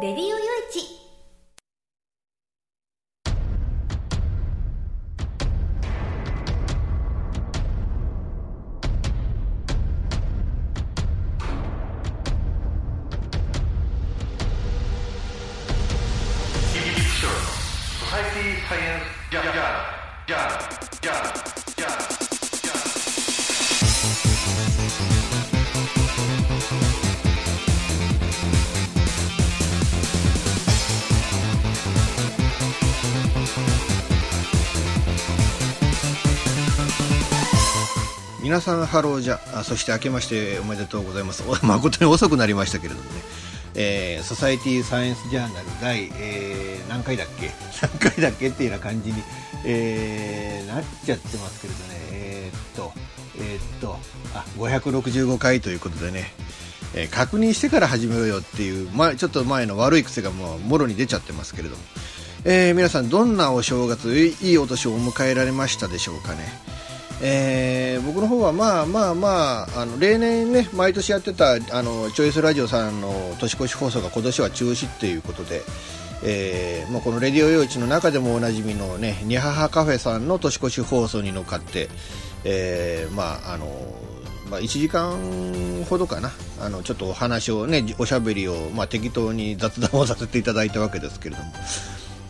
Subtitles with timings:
[0.00, 0.49] レディオ
[38.60, 41.42] 皆さんハローじゃあそして明けましておめでとうございます。
[41.64, 43.22] 誠に遅くなりましたけれどもね、
[43.74, 47.50] えーソサエティサイエンスジャーナル第、えー何回だっけ？
[47.80, 49.22] 何回だっけっていうような感じに、
[49.64, 51.84] えーなっちゃってますけれどね。
[52.12, 52.92] えーっと
[53.38, 53.98] えーっと
[54.34, 56.30] あ565回ということでね、
[56.92, 61.82] えー確認してから始めようよっていう、ま、ちょっと前の悪い癖がもうもろに出ちゃってますけれども、
[62.44, 66.69] えー皆さんどんなお正月いいお年をお迎えられましたでしょうかね？
[67.22, 75.62] えー僕の方はまあまあまああの例年ね毎年やってたあのチョイスラジオさんの年越し放送が今年は中止っていうことで、
[76.24, 81.88] えーまあ、このレディオ用地の中でもおなじみのねにははカフェさんの年越し放送に乗っかって、
[82.44, 83.66] えーまああの
[84.50, 85.16] まあ、1時間
[85.88, 91.52] ほどかなあのちょっとお話をねおしゃべりを、まあ、適当に雑談をさせていただいたわけですけれども。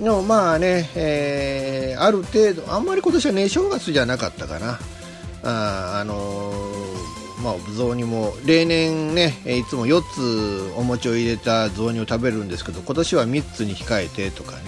[0.01, 4.79] でもまあね、えーある程度、あんまり今年はね正月じゃなかったかな、
[5.43, 14.63] ああのーまあ、雑煮も例年ね、いつも4つお餅を入れた雑煮を食べるんですけど、今年は3つに控えてとかね、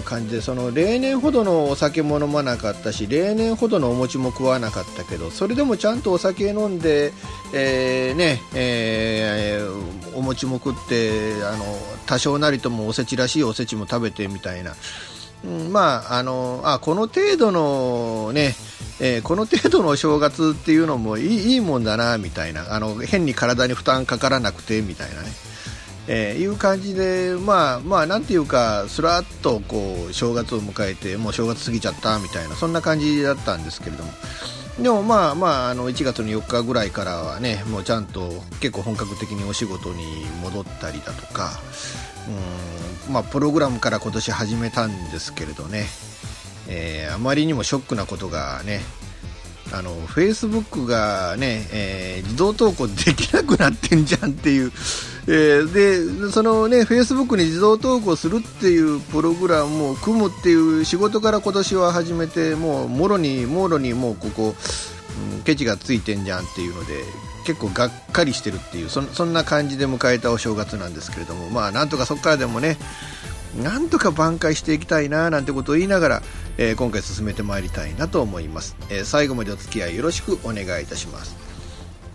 [0.00, 7.12] う感じで、その例年ほどのお酒も飲まなかったし、例年ほどのお餅も食わなかったけど、それでもちゃんとお酒飲んで、
[7.54, 11.64] えーねえーお餅も食ってあの
[12.06, 14.74] 多少なりともおせちらしいおせちも食べてみたいな、
[15.44, 18.54] うんまああのあこの程度のね、
[19.00, 22.74] えーこの程度のお正月っていうのもいいいいもんだなみたいな。
[22.74, 25.28] あの変に体に負担かからなくてみたいなね、
[26.12, 34.10] えーいう感じでまあまあなんていうかすらっとこう正月を迎えてもう正月過ぎちゃったみたいなそんな感じだったんですけれども。
[34.80, 41.60] でもまあまああの1月の4日ぐらいからはねもうちゃんと結構本格的にお仕事に戻ったりだとか
[43.06, 45.86] うんまあプログラムから今年始めたんですけれどね、
[46.66, 48.80] えーあまりにもショックなことがね
[49.72, 54.72] あのフェイスブックがね、えー自動投稿できなくなってんじゃんっていう、
[55.26, 64.50] えーでそのねフェイスブックに自動投稿するっていうプログラムを組むっていう仕事から今年は始めてもうもろにもろにもうここ、う
[65.38, 67.02] んケチがついてんじゃんっていうので
[67.46, 72.76] 結構がっかりしてるっていうそんそんな感じで迎えたお正月なんですけれどもまあなんとかそこからでもね
[73.62, 76.22] なんとか挽回していきたいななんてことを言いながら、
[76.58, 81.49] えー今回進めてまいりたいなと思います、えー最後までお付き合いよろしくお願いいたします。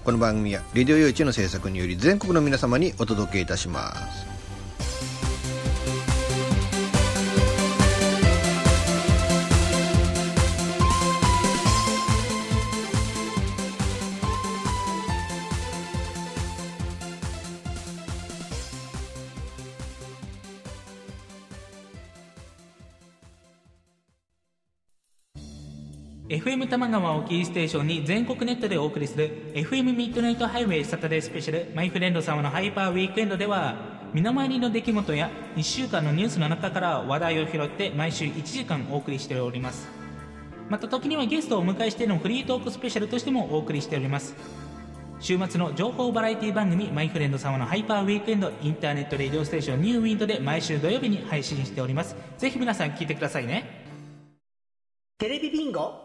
[0.05, 4.27] この番組はレディオ用地の制作により全国の皆様にお届けいたします
[26.27, 33.75] 「FM 玉川をキーステーションに全国ネットでお送りする FM ミッドナイトハイウェイサタデースペシャルマイフレンド様のハイパーウィークエンドでは
[34.11, 39.87] 身の回りの出来事や1週間のニュースの中から話題を拾って毎週1時間お送りしております。
[40.67, 44.35] また時にはゲストをお迎えしてのフリートークスペシャルとしてもお送りしております。
[45.19, 52.15] 週末の情報バラエティ番組マイフレンド様のハイパーウィークエンド Internet Radio Station New Wind で毎週土曜日に配信しております。
[52.39, 53.85] ぜひ皆さん聞いてくださいね。
[55.19, 56.04] テレビビンゴ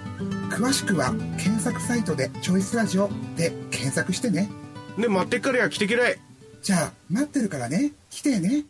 [0.51, 4.49] 詳しくは検索サイトで「チョイスラジオ」で検索してね。
[4.97, 6.19] で待ってっからや来てけらい。
[6.61, 7.93] じゃあ待ってるからね。
[8.09, 8.65] 来てね。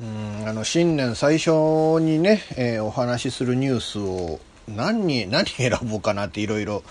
[0.00, 1.50] うんあの新年最初
[2.00, 4.38] にね、えーお話しするニュースを
[4.68, 6.84] 何に 何選ぼうかなっていろいろ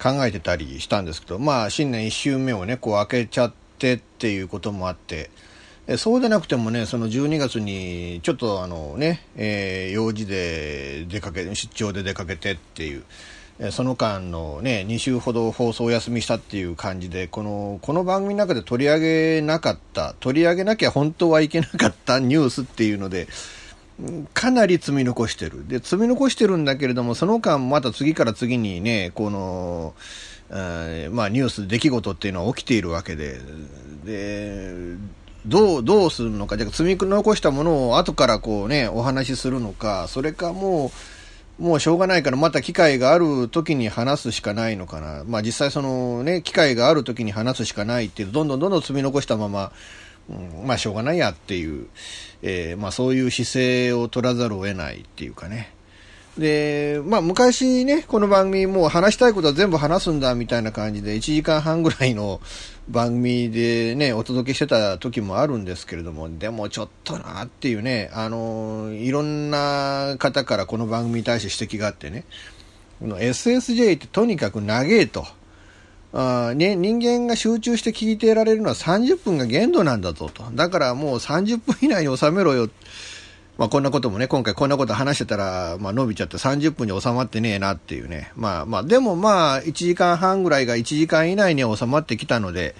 [0.00, 3.52] 考えてたりしたんですけどまあ新年1週目をねこう開けちゃっ
[3.82, 5.30] てっていうこともあって
[5.98, 13.02] そうでなくてもねその12月にちょっとあのね、えー用事で出かけ出張で出かけてっていう
[13.72, 23.26] その間のね2週ほど放送お休みしたっていう感じでこのこの番組の中で取り上げなかった取り上げなきゃ本当はいけなかったニュースっていうので
[24.34, 25.68] かなり積み残してる。
[25.68, 29.94] で積み残してるんだけれどもその間また次から次にねこの
[30.52, 33.40] えまあ、ニュース、出来事っていうのは起きているわけで、
[34.04, 34.72] で、
[35.46, 40.92] どう、どうするのか、じゃ積み残したものを後からこうね、お話しするのか、それかも
[41.58, 45.24] う、もうしょうがないからまた機会がある時に話すしかないのかな。
[45.26, 49.72] まあ実際そのね、機会がある時に話すしかないっていう、どんどんどんどん積み残したまま、
[50.30, 51.86] うん、まあしょうがないやっていう、
[52.42, 55.72] えーまあそういう姿勢を取らざるを得ないっていうかね。
[56.38, 62.40] で、まあ昔ね、この番組もう話したいことは全部話すんだみたいな感じで1時間半ぐらいの
[62.88, 72.24] 番組でね、お届けしてた時もあるんですけれども、でもちょっとなっていうね、あの、いろんな方からこの番組に対して指摘があってね、
[72.98, 75.26] この SSJ ってとにかく長えと。
[76.14, 80.44] あね、人間が集中して聞いていられるのは30分が限度なんだぞと。
[80.52, 82.68] だからもう30分以内に収めろよ。
[83.58, 88.32] まあこんなこともね、今回こんなこと話してたら、まあ伸びちゃって30分に収まってねえなっていうね。
[88.34, 92.74] まあまあ、でもまあ1時間半ぐらいが1時間以内に収まってきたので、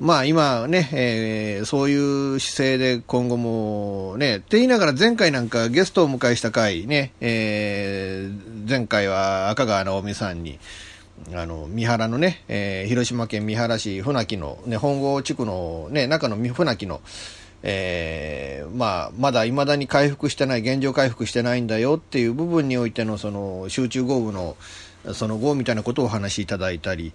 [0.00, 10.58] まあ今ね、えーそういう姿勢で今後もね、って言いながら前回なんかゲストをお迎えした回ね、えー前回は赤川直美さんに、
[11.34, 17.02] あの、三原のね、えー広島県三原市船木の、ね、本郷地区のね、中の船木の、
[17.62, 24.56] えーまあ、まだ未だに回復してない、現状回復してないんだよっていう部分においての、その、集中豪雨の、
[25.12, 27.12] その後みたいなことをお話しいただいたり、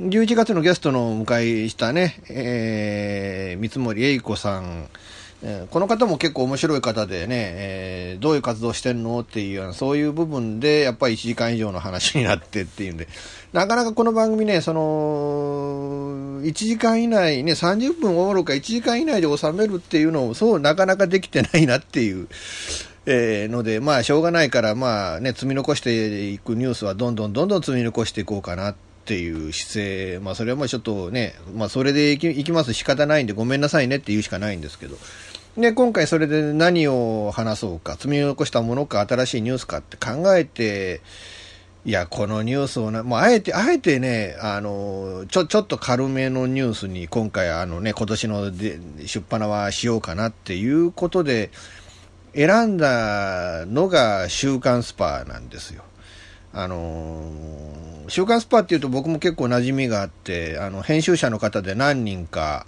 [0.00, 4.88] 11月のゲストのお迎えしたね、えー、三森栄子さん、
[5.44, 13.08] えーこの方も結構面白い方でね、えーどういう活動してんのっていうような、そういう部分で、やっぱり1時間以上の話になってっていうんで、
[13.52, 22.28] なかなかこの番組ね、その、1時間以内、ね、30分おもろか1時間以内で収めるっていうのを、そうなかなかできてないなっていう、
[23.04, 32.72] えーので、まあ、しょうがないから、まあね、積み残していくニュースはどんどんどんどん積み残していこうかなっていう姿勢、まあ、それはまあちょっとね、まあ、それでいきいきます。
[32.72, 34.96] 仕方ないんでごめんなさいねって言うしかないんですけど、
[35.58, 41.02] で、今回それで何を話そうか、積み残したものか、新しいニュースかって考えて、
[41.84, 51.50] いや、このニュースをな、もうあえて、あえてね、あの、ちょ、ちょっと軽めのニュースに今回あのね、今年ので出版はしようかなっていうことで、
[52.36, 55.82] 選んだのが週刊スパなんですよ。
[56.54, 57.30] あの
[58.08, 62.66] 週刊スパっていうと僕も結構馴染みがあって、あの、編集者の方で何人か、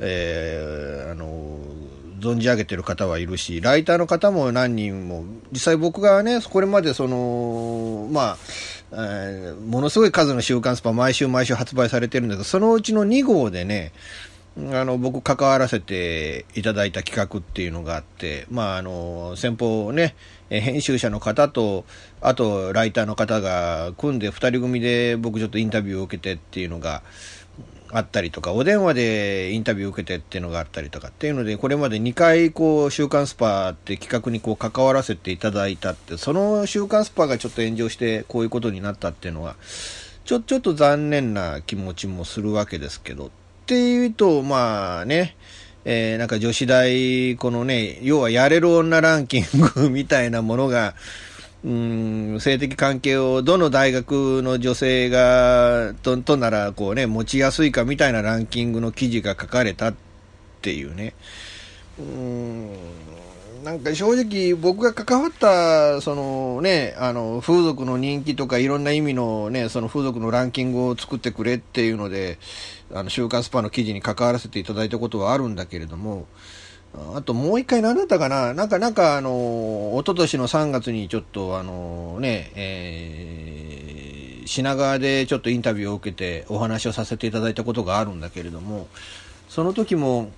[0.00, 1.60] えーあの
[2.20, 7.16] 存じ上げてる方はいるし、ライターの方も何人も、実際僕がね、これまでその、
[8.10, 8.38] まあ、
[8.92, 13.92] えーものすごい数の週刊スパ毎週毎週発売されてるんだけど、そのうちの2号でね、
[14.72, 20.16] あの、僕関わらせていただいた企画っていうのがあって、まあ、あの、先方ね、
[20.48, 21.84] 編集者の方と、
[22.20, 27.02] あと、ライターの方が組んで2人組で僕ちょっとインタビューを受けてっていうのが
[27.92, 39.56] あったりとか、お電話でインタビュー受けてっていうのがあったりとかっていうので、これまで2回、こう、週刊スパって企画にこう関わらせていただいたって、その週刊スパがちょっと炎上してこういうことになったっていうのは、
[40.24, 43.30] ちょ、ちょっと残念な気持ちもするわけですけど、っ
[43.66, 45.36] ていうと、まあね、
[45.84, 49.44] えーなんか女子大、このね、要はやれる女ランキン
[49.74, 50.94] グみたいなものが、
[51.62, 59.94] うん、性的関係をどの大学の女性が、と、となら、こうね、持ちやすいかみたいなランキングの記事が書かれたっ
[60.62, 61.12] ていうね。
[61.98, 62.72] うん、
[63.62, 72.38] なんか正直僕が関わった、そのね、あの、風俗の人気とかいろんな意味のね、その風俗のランキングを作ってくれっていうので、
[72.90, 76.26] あの、週刊スパの記事に関わらせていただいたことはあるんだけれども、
[77.14, 78.52] あともう一回何だったかな？
[78.52, 84.00] なんか、なんかあの、一昨年の3月にちょっとあのね、えー
[84.46, 88.88] 品川でちょっとインタビューを受けてお話をさせていただいたことがあるんだけれども
[89.48, 90.32] その時も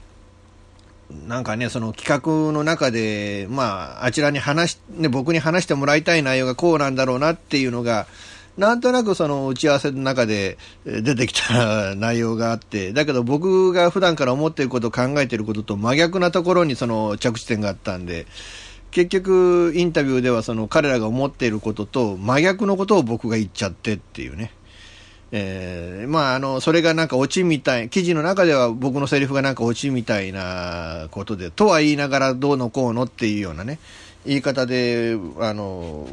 [1.27, 8.07] なんかね、その企画の中で、まあ、あちらに話ね、僕に話してもらいたい内容がこうなんだろうなっていうのが、
[8.57, 18.27] なんとなくその打ち合わせの中で出てきた内容があって、だけど僕が普段から思っていること、考えていることと真逆なところにその着地点があったんで、
[18.91, 24.53] 結局インタビューではその彼らが思っていることと真逆のことを僕が言っちゃってっていうね。
[25.35, 33.79] えー、まあ、あの、それがなんかオチみたい、記事の中では僕のセリフがなんかオチみたいなことで、とは言いながらどうのこうのっていうようなね、
[34.27, 36.07] 言い方で、あの、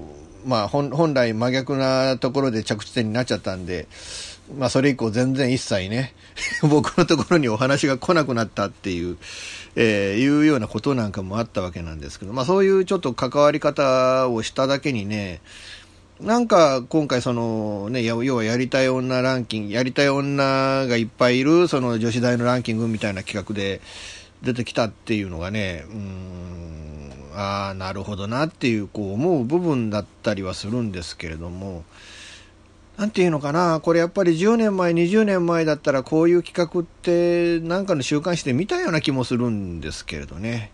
[0.46, 3.88] まあ、本来真逆なところで着地点になっちゃったんで、
[4.58, 6.14] まあ、それ以降全然一切ね、
[6.64, 9.18] 僕のところにお話が来なくなったっていう、
[9.76, 15.42] えー、いうようなことなんかもあったわけなんですけど、まあ、そういうちょっと関わり方をしただけにね、
[16.20, 23.80] なんか今回そのね、要はやりたい女ランキング、やりたい女がいっぱいいるその女子大のランキングみたいな企画で
[24.42, 26.89] 出てきたっていうのがね、うん、
[27.40, 31.86] ああ、なるほどなっていうこう思う部分だったりはするんですけれども、
[32.98, 40.72] なんていうのかな、これやっぱり10年前、20年前だったらこういう企画ってなんかの週刊誌で見たような気もするんですけれどね。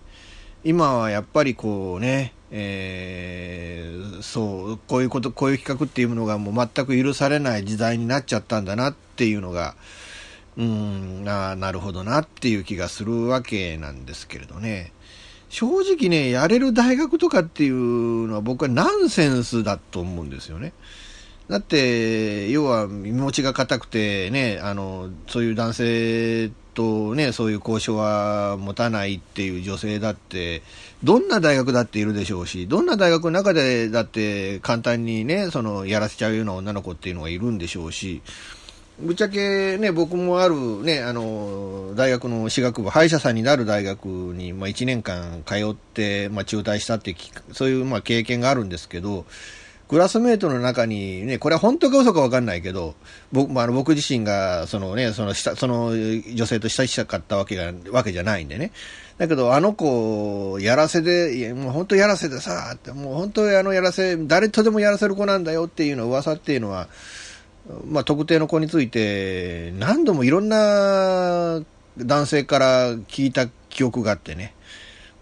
[0.63, 9.75] 今はやっぱりこうね、えー、そう、こういうこと、こういう企画っていうものがもう全く許されない時代になっちゃったんだなっていうのが、
[10.57, 14.94] うん、あなるほどなっていう気がするわけなんですけれどね。
[15.55, 20.73] 正直ね、やれる大学とかっていうのは僕はナンセンスだと思うんですよね。
[21.47, 30.61] だって、要は身持ちが硬くてね、あの、そういう男性とね、そういう交渉は持たないっていう女性だって、
[31.05, 38.21] どんな大学だっているでしょうし、どんな大学の中でだって簡単にね、その、やらせちゃうような女の子っていうのがいるんでしょうし、
[38.99, 47.15] ぶっちゃけね、僕もあるね、あの、大学の私学部、歯医者さんになる大学に、まあ1年間通って、まあ中退したって、
[47.51, 49.25] そういうまあ経験があるんですけど、
[49.87, 52.95] クラスメートの中にね、これは本当か嘘かわかんないけど、
[53.31, 58.71] 僕、まあ、僕自身が、そのね、その、その女性と親しかったわけが、わけじゃないんでね。
[59.19, 66.87] だけど、あの子、やらせで、もう本当やらせでさ、もう本当あのやらせ、誰とでもやらせる子なんだよっていうの噂っていうのは、
[67.87, 71.61] まあ、特定の子について、何度もいろんな
[71.97, 74.53] 男性から聞いた記憶があってね。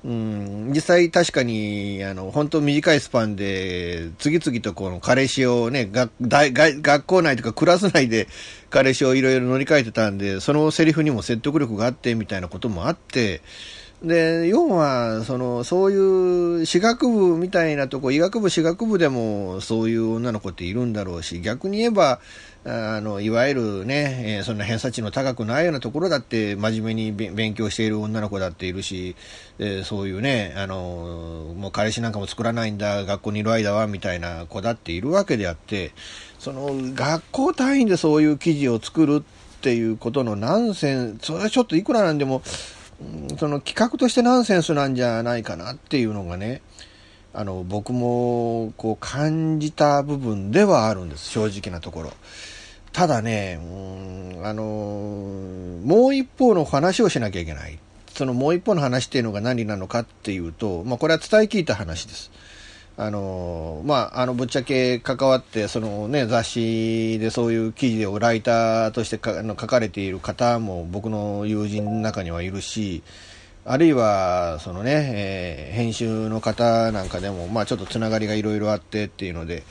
[0.04, 8.28] うん、実際確かに、あの、本当短いスパンで、次々とこの彼氏をね、学学校内とかクラス内で
[8.70, 13.42] 彼氏をいろいろ乗り換えてたんで、そのセリフにも説得力があってみたいなこともあって、
[14.04, 22.20] で、要は、その、そういう私学部みたいなとこ、医学部、私学部でもそういう女の子っているんだろうし、逆に言えば、
[22.66, 29.16] あの、いわゆるね、えー、そんな偏差値の高くないようなところだって真面目に勉強している女の子だっているし、
[29.58, 35.92] えー、そういうね、あの、もう彼氏なんかも作らないんだ、学校にいる間は、みたいな子だっているわけであって、
[36.40, 42.42] その、学校単位でそういう記事を作るっていうことのナンセン、それはちょっといくらなんでも、
[43.40, 46.62] その企画としてナンセンスなんじゃないかなっていうのがね、
[47.34, 52.14] あの、僕もこう感じた部分ではあるんです、正直なところ。
[52.92, 57.80] ただね、うん、あのもう一方の話をしなきゃいけない。
[58.14, 62.32] そのもう一方の話っていうのが何なのかっていうと、まあ、これは伝え聞いた話です。
[62.96, 73.02] あのまあ、あのぶっちゃけ関わってその、ね、雑誌でそういう記事をライターとしてか書かれている方も僕の友人の中にはいるし
[73.66, 79.64] あるいはそのね、えー、編集の方なんかでも、まあ、ちょっとつながりがいろいろあってっていうので、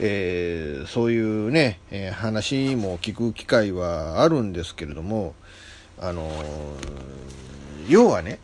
[0.00, 5.34] えー、そういうね、えー、話も聞く機会はあるんですけれども、
[5.98, 6.30] あの
[7.88, 8.38] 要はね、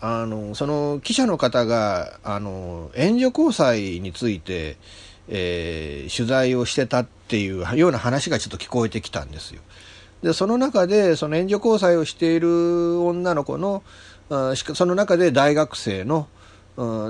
[0.00, 4.76] あの、その記者の方が、あの、援助交際について、
[5.28, 9.60] えー、取材をしてたっていうような話がちょっと聞こえてきたんですよ。
[10.22, 13.82] で、その中で、その援助交際をしている女の子の、
[14.74, 16.28] その中で大学生の、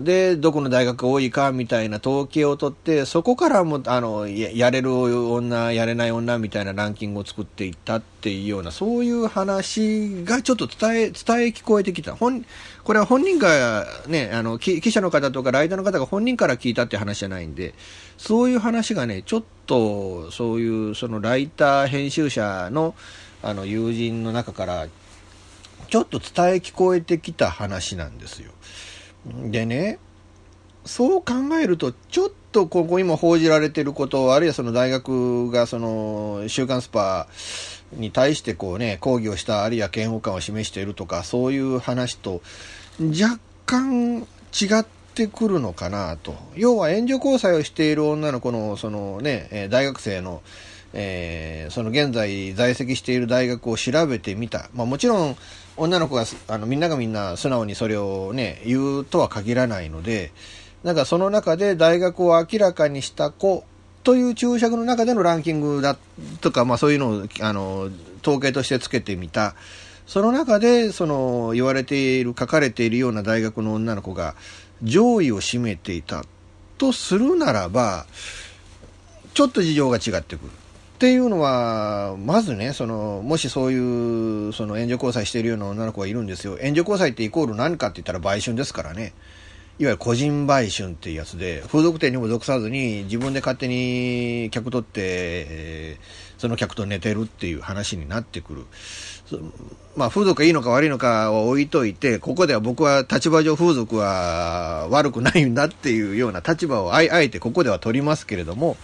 [0.03, 11.13] で、どこの大学多いかみたいな統計を取って、そこからも、あの、やれる女、やれない女みたいなランキングを作っていったっていうような、そういう話がちょっと伝え、伝え
[11.49, 12.17] 聞こえてきた。
[12.17, 12.45] 本、
[12.85, 17.75] これは本人がね、あの、記者の方とかライターの方が本人から聞いたって話じゃないんで、
[18.17, 22.95] そういう話がね、ちょっと、そういう、そのライター編集者の、
[23.43, 24.89] あの、友人の中から、
[25.89, 28.53] ちょっと伝え聞こえてきた話なんですよ。
[29.27, 29.99] でね、
[30.85, 37.29] そう考えると、ちょっとここ今報じられてることあるいはその大学がその週刊スパ
[37.93, 42.43] に対してこうね抗議をしたあるいは嫌悪感を示しているとかそういう話と
[42.99, 44.25] 若干違
[44.81, 50.43] ってくるのかなと要は援助交際をしている女の子のそのね大学生の
[50.93, 54.71] えー、その現在在籍している大学を調べてみた。
[54.75, 55.37] まあもちろん
[55.77, 60.33] 女の子が、あのみんながみんな素直にそれをね、言うとは限らないので、
[60.83, 63.65] なんかその中で大学を明らかにした子
[64.03, 65.97] という注釈の中でのランキングだ
[66.41, 67.91] とか、まあそういうのを、あの、
[68.23, 69.55] 統計としてつけてみた。
[70.07, 74.35] その中で、その、言われている、書かれているような大学の女の子が
[74.83, 76.25] 上位を占めていた
[76.79, 78.07] とするならば、
[79.35, 80.51] ちょっと事情が違ってくる。
[80.51, 86.59] っていうのは、まずね、その、もしそういう、その援助交際しているような女の子がいるんですよ。
[86.61, 89.15] 援助交際ってイコール何かって言ったら売春ですからね。
[89.81, 98.65] いわゆる個人売春っていうやつで、風俗店にも属さずに自分で勝手に客取って、えー、その客と寝てるっていう話になってくる。
[99.97, 108.77] まあ風俗がいいのか悪いのかを置いといて、ここでは僕は立場上風俗は悪くないんだっていうような立場をあえてここでは取りますけれども、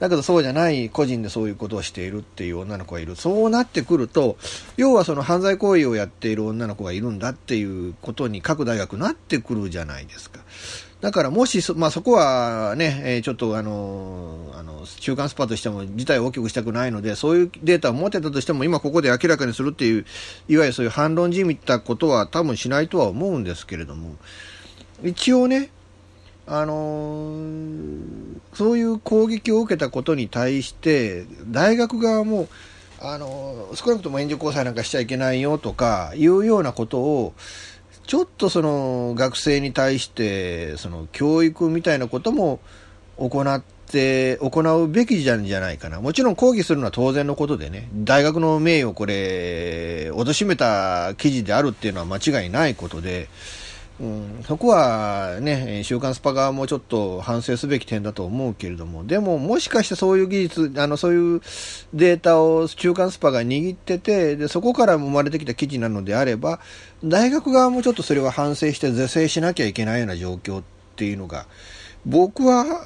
[0.00, 3.16] だけどそうじゃない個人でそういうことをしているっていう女の子がいる。
[3.16, 4.36] そうなってくると、
[4.76, 10.40] 要はその犯罪行為をやっている女の子がいるんだっていうことに各大学なってくるじゃないですか。
[11.04, 20.06] だからもしそ、まあ、そこはね、え、ちょっとあの、あの、中間スパとしても事態を大きくしたくないので、そういうデータを持ってたとしても、今ここで明らかにするっていう、
[20.48, 24.16] いわゆるそういう反論じみたことは多分しないとは思うんですけれども、
[25.02, 25.70] 一応ね、
[26.46, 32.48] あのー、そういう攻撃を受けたことに対して、大学側も、
[33.00, 37.34] あのー、少なくとも援助交際なんかしちゃいけないよとかいうようなことを、
[38.06, 42.60] ちょっとその学生に対して、その教育みたいなことも
[43.16, 46.02] 行って、行うべきじゃんじゃないかな。
[46.02, 53.28] もちろん抗議するのは当然のことでね、大学の名誉をこれ、貶めた記事であるっていうのは間違いないことで、
[54.00, 61.40] うん、そこはね、週刊スパ側もちょっと反省すべき点だと思うけれども、でももしかしてそういう技術、あの、そういう
[61.92, 66.58] データを週刊スパが握ってて、で、そこから生まれてきた記事なのであれば、
[67.04, 70.64] 大学側もちょっとそれは反省して是正しなきゃいけないような状況っ
[70.96, 71.46] ていうのが、
[72.04, 72.84] 僕は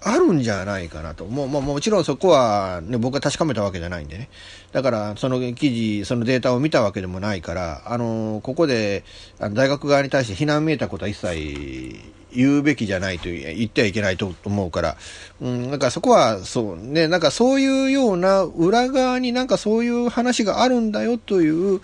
[0.00, 1.24] あるんじゃないかなと。
[1.24, 4.28] もう、まあ、もちろんそこは、ね、僕が確かめたわけじゃないんでね。
[4.72, 9.04] だから、その記事、そのデータを見たわけでもないから、あの、ここで、
[9.40, 11.96] あの大学側に対して非難見えたことは一切
[12.32, 14.96] 言うべきじゃないと言ってはいけないと思うから、
[15.40, 21.80] うん、なんかそこは、そうね、なんかそういうような裏側になんかそういう話があるんだよという、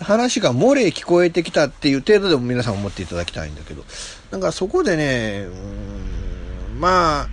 [0.00, 3.84] 話が漏れ聞こえてきたっていう程度でも皆さん思っていただきたいんだけど、
[4.32, 6.33] なんかそこでね、うん
[6.78, 7.28] まあ、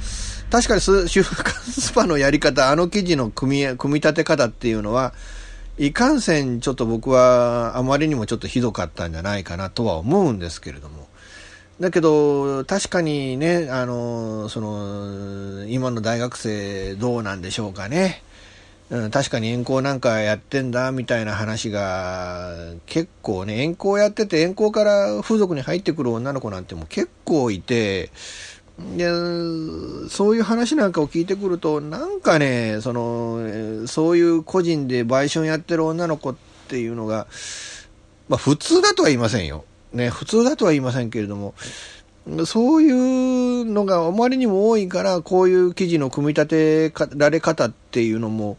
[0.49, 5.13] 確かに週刊スパのやり方、あの記事の組み、組み立て方っていうのは、
[5.77, 11.07] いかんせんちょっと僕はあまりにもちょっとひどかったんじゃないかなとは思うんですけれども。
[11.79, 18.21] だけど、確かにね、あの、その、今の大学生どうなんでしょうかね。
[18.91, 22.53] うん、確かに遠行なんかやってんだみたいな話が
[22.85, 28.11] 結構ね、遠行やってて遠行から風俗に入ってくる女の子なんてもう結構いて、
[30.09, 36.35] そういう話なんかを聞いてくると、なんかね、その、そういう個人で売春やってる女の子っ
[36.67, 37.27] ていうのが、
[38.27, 39.65] まあ普通だとは言いませんよ。
[39.93, 41.53] ね、普通だとは言いませんけれども、
[42.45, 48.57] そういうのがあまりにも多いから、こういう記事の組み立てられ方っていうのも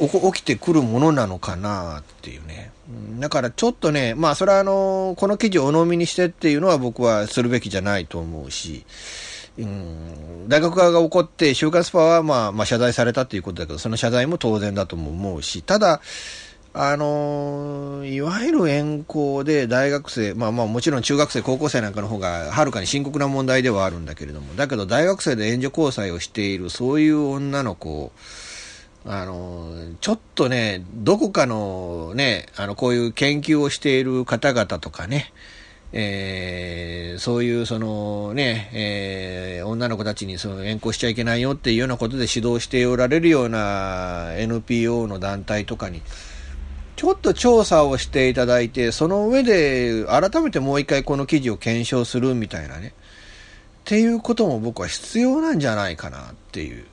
[0.00, 2.71] 起きてくるものなのかなっていうね。
[3.18, 8.84] だからちょっとね、まあそれはあの、この記事をお飲みにしてっていうのは僕はするべきじゃないと思うし、
[9.58, 16.00] うん、大学側が怒って、週刊スパはまあ、まあ謝罪されたっていうことだけど、その謝罪も当然だとも思うし、ただ、
[16.74, 28.12] あのいわゆる遠行で大学生、まあまあもちろん中学生、高校生なんかの方がはるかに深刻な問題ではあるんだけれども、だけど大学生で援助交際をしているそういう女の子を、
[29.04, 35.32] あの、ちょっとね、どこかのね、あの、こういう研究をしている方々とかね、
[35.92, 46.00] えー、そういうそのね、えー、女の子たちにその遠行しちゃいけないよっていうようなことで指導しておられるような NPO の団体とかに、
[46.96, 56.86] ちょっと調査をしていただいて、その上で改めてもう一回この記事を検証するみたいなね、っていうことも僕は必要なんじゃないかなっていう。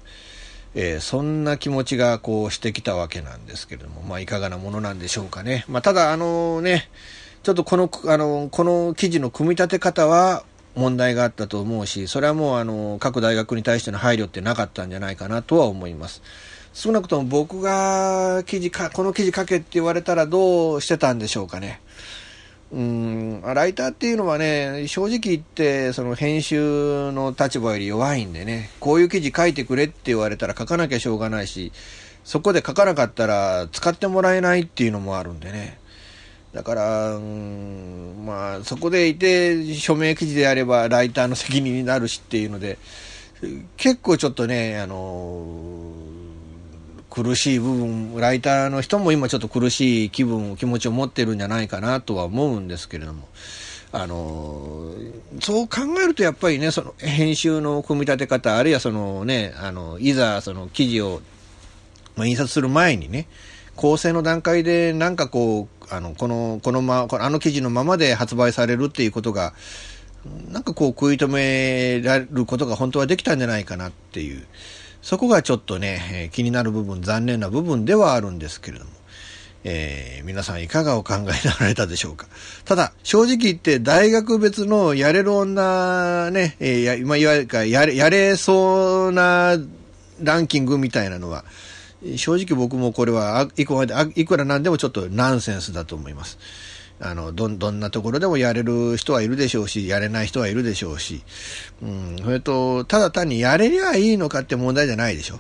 [0.76, 5.66] えー、そんな気持ちがこうしてきたわけなんですけれども、まあ、いかがなものなんでしょうかね。
[5.68, 6.90] まあ、ただ、あのね、
[7.44, 10.44] ちょっとこの、あの、この記事の組み立て方は、
[10.76, 16.22] 問題があったと思うし、それはもうあの各大学に対しての配慮ってなかったんじゃないかなとは思います。
[16.74, 21.82] 少なくとも僕が記事か、この記事書けって言われたらどうしてたんでしょうかね。
[22.72, 31.72] うん、ライターっていうのはね、正直言って、その編集の立場より弱いんでね、こういう記事書いてくれって言われたら書かなきゃしょうがないし、
[32.24, 35.80] そこで書かなかったら使ってもらえないっていうのもあるんでね。
[36.54, 42.78] だから、うん、まあ、そこでいて、署名記事であればライターの責任になるしっていうので、
[43.78, 45.44] 結構ちょっとね、あの
[47.22, 53.28] 苦しい部分、ライターの人も今ちょっと苦しい気分、気持ちを持ってるんじゃないかなとは思うんですけれども、
[53.92, 54.94] あの
[55.42, 61.22] そう考えるとやっぱりね、その編集の組み立て方、あるいはそのね、あの、いざその記事を、
[62.16, 63.28] まあ、印刷する前にね、
[63.76, 69.54] 構成の段階でなんかこう、あの、この、このま、あの記事のままで発売されるっていうことが、
[70.50, 74.46] なんかこう食い止められることが本当はできたんじゃないかなっていう、
[75.02, 78.92] そこがちょっとね、気になる部分、残念な部分ではあるんですけれども、
[79.64, 82.28] えー、皆さんいかがお考えになられたでしょうか。
[82.66, 89.58] ただ、正直言って大学別のやれる女ね、えー、や、今いわゆるやれ、やれそうな
[90.22, 91.46] ランキングみたいなのは、
[92.16, 96.38] 正直僕もこれはいくらなんでもちょっとナンセンスだと思います。
[97.02, 101.22] あの、ど、どんなところでもやれる人はいるでしょうし、やれない人はいるでしょうし、
[101.82, 105.40] うん、それと、ただ単にやれりゃいいのかって問題じゃないでしょ。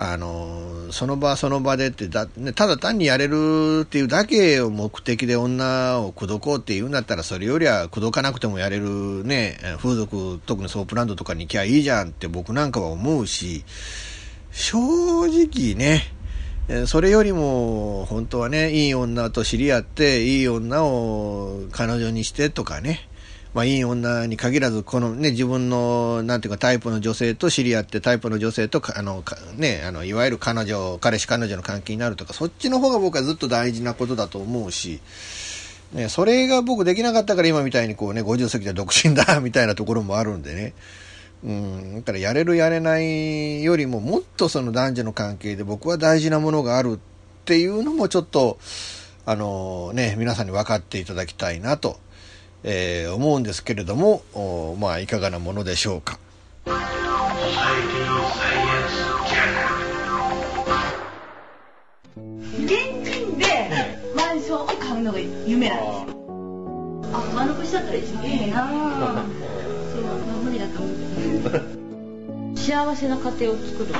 [0.00, 13.64] あの、その場その場でってだ、ね、ただ単にやれるっていうだけを目的で女を口説こうっていうんだったら、それよりは口説かなくてもやれるね、風俗、特にソープランドとかに行きゃいいじゃんって僕なんかは思うし、
[14.52, 14.78] 正
[15.26, 16.12] 直ね、
[16.86, 23.08] それよりも、本当はね、いい女と知り合って、いい女を彼女にしてとかね、
[23.54, 29.24] まあ、いい女に限らず、このね、自分の、なんていうか、タイプの女性と知り合って、タイプの女性と、あの、
[29.56, 35.00] ね、あの、いわゆる彼女、彼氏彼女の関係になるとか、そっちの方が僕はずっと大事なことだと思うし、
[35.94, 40.74] ね、それが僕できなかったから今みたいにこうね、50過ぎて独身だ、みたいなところもあるんでね。
[41.44, 46.98] うん、だからやれるやれないよりももっとその男女の関係で僕は大事なものがあるっ
[47.44, 48.58] ていうのもちょっと
[49.24, 51.98] あのね皆さんに分かっていただきたいなと、
[52.64, 56.18] えー、思うんですけれどもまあいかがなものでしょうか。
[62.64, 62.74] 現
[63.04, 63.46] 金で
[64.16, 66.07] マンションを買うのが夢なんです
[72.68, 73.98] 幸せな家庭を作るこ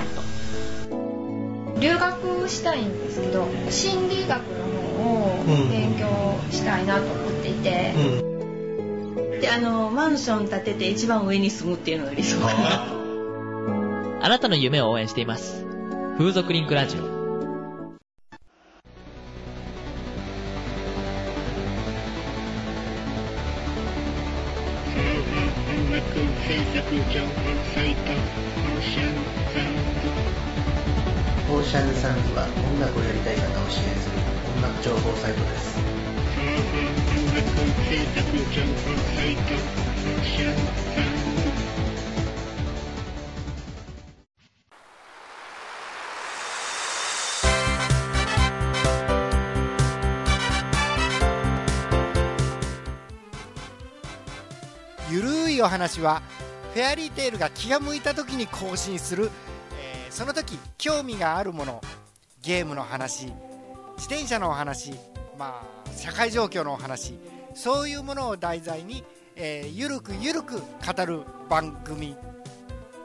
[0.91, 1.81] と。
[1.81, 4.65] 留学したいんですけど心理学の
[5.05, 6.07] 方を勉強
[6.51, 12.39] したいなと思っていて、うん、であのマンション建てて一番上に住むっていうのが理想。
[12.41, 12.53] か
[14.21, 15.65] な あなたの夢を応援しています。
[16.19, 17.18] 風俗リンクラジオ
[55.69, 56.23] お話は
[56.73, 59.31] フェアリーテールが気が向いた時に更新する、
[59.79, 61.83] えー、その時興味があるもの
[62.41, 64.93] ゲームの話自転車のお話
[65.39, 67.19] まあ社会状況のお話
[67.55, 69.05] そういうものを題材に、
[69.37, 72.17] えー、ゆるくゆるく語る番組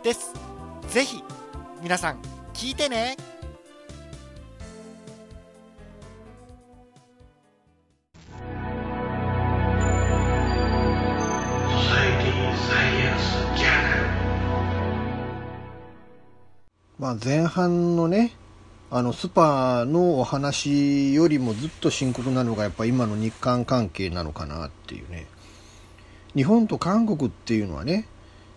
[0.02, 0.32] です。
[0.88, 1.22] ぜひ
[1.82, 2.22] 皆さん
[2.54, 3.18] 聞いてね。
[17.04, 18.32] まあ、前半のね、
[18.90, 25.26] あのスパのお話よりもずっと深刻なのがやっぱ今の日韓関係なのかなっていうね。
[26.34, 28.08] 日本と韓国っていうのはね、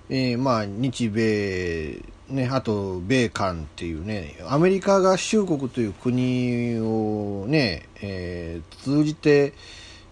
[0.08, 9.54] えー、まあ日米、ね、あと米韓っていうね、アメリカ合衆国という国をね、えー、通じて、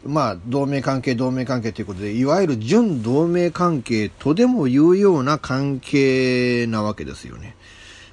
[0.06, 7.56] まあ同盟関係同盟関係ということで、いわゆる準同盟関係とでも言うような関係なわけですよね。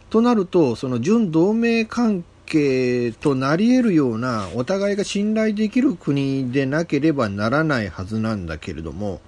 [0.09, 9.21] となると、その準同盟関係となり得るような、お互いが信頼できる国でなければならないはずなんだけれども、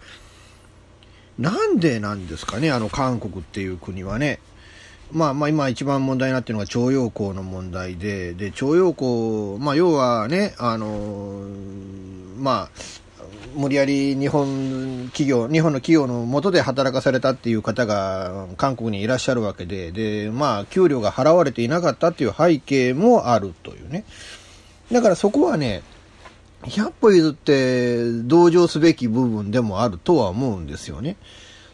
[1.38, 4.40] なんでなんですかね、あの韓国っていう国はね。
[5.14, 11.48] まあまあ今一番問題になっているのが徴用工の問題で、で、徴用工、まあ要はね、あの、
[12.38, 12.70] まあ、
[13.56, 24.06] 無理やり日本企業、日本の企業の下で働かされたっていう方が韓国にいらっしゃるわけで、で、まあ、給料が払われていなかったっていう背景もあるというね。
[24.92, 25.84] だからそこはね、
[26.64, 31.18] 100歩譲って同情すべき部分でもあるとは思うんですよね。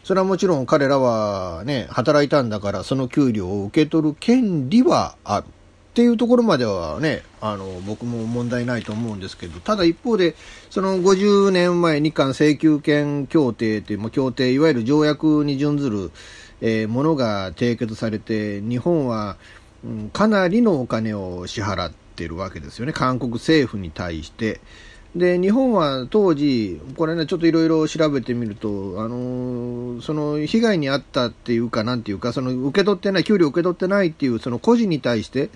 [0.04, 5.46] それはもちろん彼らはね、働いたんだからその給料を受け取る権利はある。
[5.90, 10.36] っていうところまではね、あの、僕も問題ないと思うんですけど、ただ一方で、
[10.70, 16.12] その50年前日韓請求権協定という、まあ、協定、いわゆる条約に準ずる、
[16.60, 19.36] えー、ものが締結されて、日本は、
[19.84, 24.60] うん、かなりのお金を支払っているわけですよね、韓国政府に対して。
[25.14, 28.68] で、日本は当時、これね、ちょっといろいろ調べてみると、
[28.98, 35.50] あのー、その被害に遭ったっていうか、なんていうか、その受け取ってない、給料受け取ってないっていう、その個人に対して、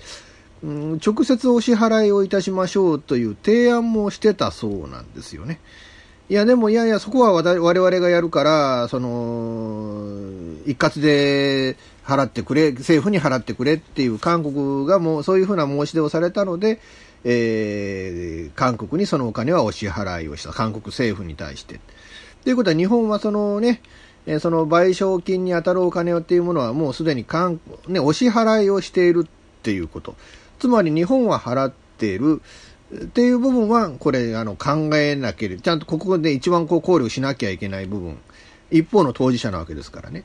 [0.64, 5.60] うん、直接お支払いをいたしましょうという提案もしてたそうなんですよね。
[6.28, 10.08] いや、でも、いやいや、そこは我々がやるから、その、
[10.66, 16.80] 一括で払ってくれ、政府に払ってくれっていう韓国がもうそういうふうな申し出をされたので、
[17.24, 20.52] えー、韓国にそのお金はお支払いをした。
[20.52, 21.80] 韓国政府に対して。
[22.44, 23.80] ということは日本はそのね、
[24.40, 30.14] その賠償金に当たるお金っていうものはもうすでに韓、ね、お支払いをしているっていうこと。
[30.58, 32.40] つまり日本は払っている
[32.94, 38.18] っていう部分は、これ、あの、考えなければ、ちゃんとここで一番こう考慮しなきゃいけない部分。
[38.70, 40.24] 一方の当事者なわけですからね。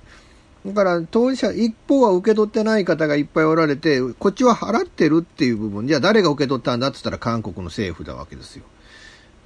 [0.66, 8.64] だから当事者、一方は受け取ってない方がいっぱいおられて、こっちは払ってるっていう部分、じゃあ誰が受け取ったんだって言ったら韓国の政府なわけですよ。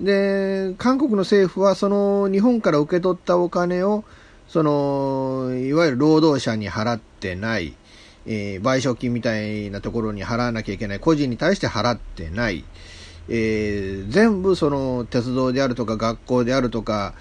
[0.01, 4.03] で、韓国の政府はその日本から受け取ったお金を、
[4.47, 7.75] その、いわゆる労働者に払ってない、
[8.25, 12.65] えー、賠償金みたいなところに払わなきゃいけない、個人に対して払ってない、
[13.29, 17.13] えー、全部その鉄道であるとか学校であるとか、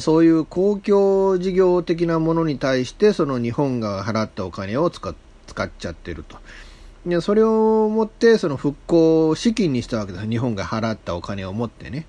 [0.00, 5.14] そういう公共事業的なものに対してその日本が払ったお金を使
[5.46, 6.38] 使っちゃってると。
[7.06, 10.26] でそれをもってその復興資金にしたわけです。
[10.28, 12.06] 日本が払ったお金を持ってね。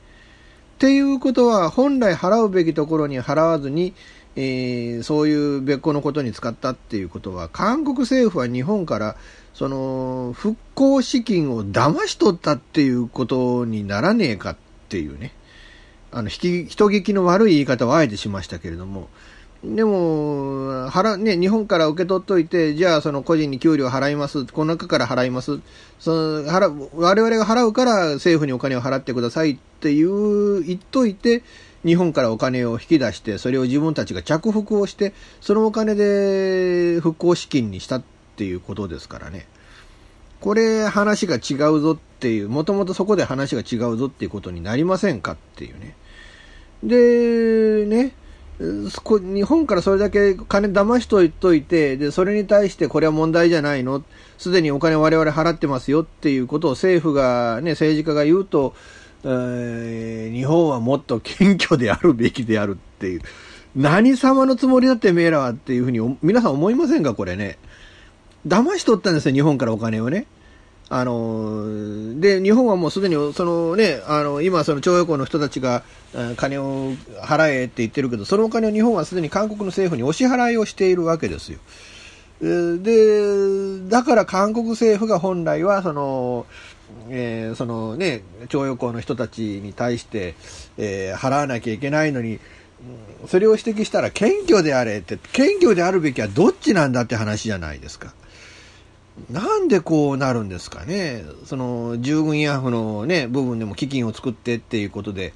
[0.76, 3.94] っていうことは本来払うべきところに払わずに、
[4.36, 9.16] えー、そういう別個のことに使ったっていうことは韓国政府は日本から
[9.54, 14.58] その、復興資金を騙し取ったっていうことにならねえかっ
[14.90, 15.34] ていうね。
[16.12, 19.10] あの、人聞きの悪い言い方をあえてしましたけれども、
[19.64, 25.60] でも、払、ね、日本から受け取っといて、じゃあその個人に給料払います、この中から払います、
[26.00, 31.44] その、払、我々が払うから政府にお金を払ってくださいっていう、言っといて、
[31.86, 38.04] 日本からお金を引き出して、それを自分たちが着服をして、そのお金で復興資金にしたっ
[38.42, 39.46] っていうことですからね。
[40.40, 45.96] これ話が違うぞっていう、もともとそこで話が違うぞっていうことになりませんかっていうね。
[46.84, 48.16] で、ね、
[48.60, 54.04] 日本からそれだけ金騙しといといて、で、それに対してこれは問題じゃないの？
[54.40, 58.74] すでにお金我々払ってますよっていうことを政府がね、政治家が言うと、
[59.24, 63.22] え、日本はもっと謙虚であるべきであるっていう。
[63.76, 67.14] 何様のつもりだってめえらはっていうふうに皆さん思いませんか？
[67.14, 67.60] これね。
[68.48, 70.26] 騙し取ったんですよ、日本からお金をね。
[70.90, 75.84] あの、で、日本はもうすでに、そのね、あの、今、その徴用工の人たちが、
[76.36, 76.92] 金を
[77.24, 81.60] 払えって言ってるけど、そのお金を日本はすでに韓国の政府にお支払いをしているわけですよ。
[82.42, 86.46] で、だから韓国政府が本来は、その、
[87.10, 90.36] えー、そのね、徴用工の人たちに対して、
[90.78, 92.40] えー、払わなきゃいけないのに、
[93.28, 98.14] それを指摘したら謙虚であれって、謙虚であるべきはどっちなんだって話じゃないですか。
[99.30, 101.24] なんでこうなるんですかね。
[101.46, 105.34] その、従軍ヤフのね、部分でも基金を作ってっていうことで、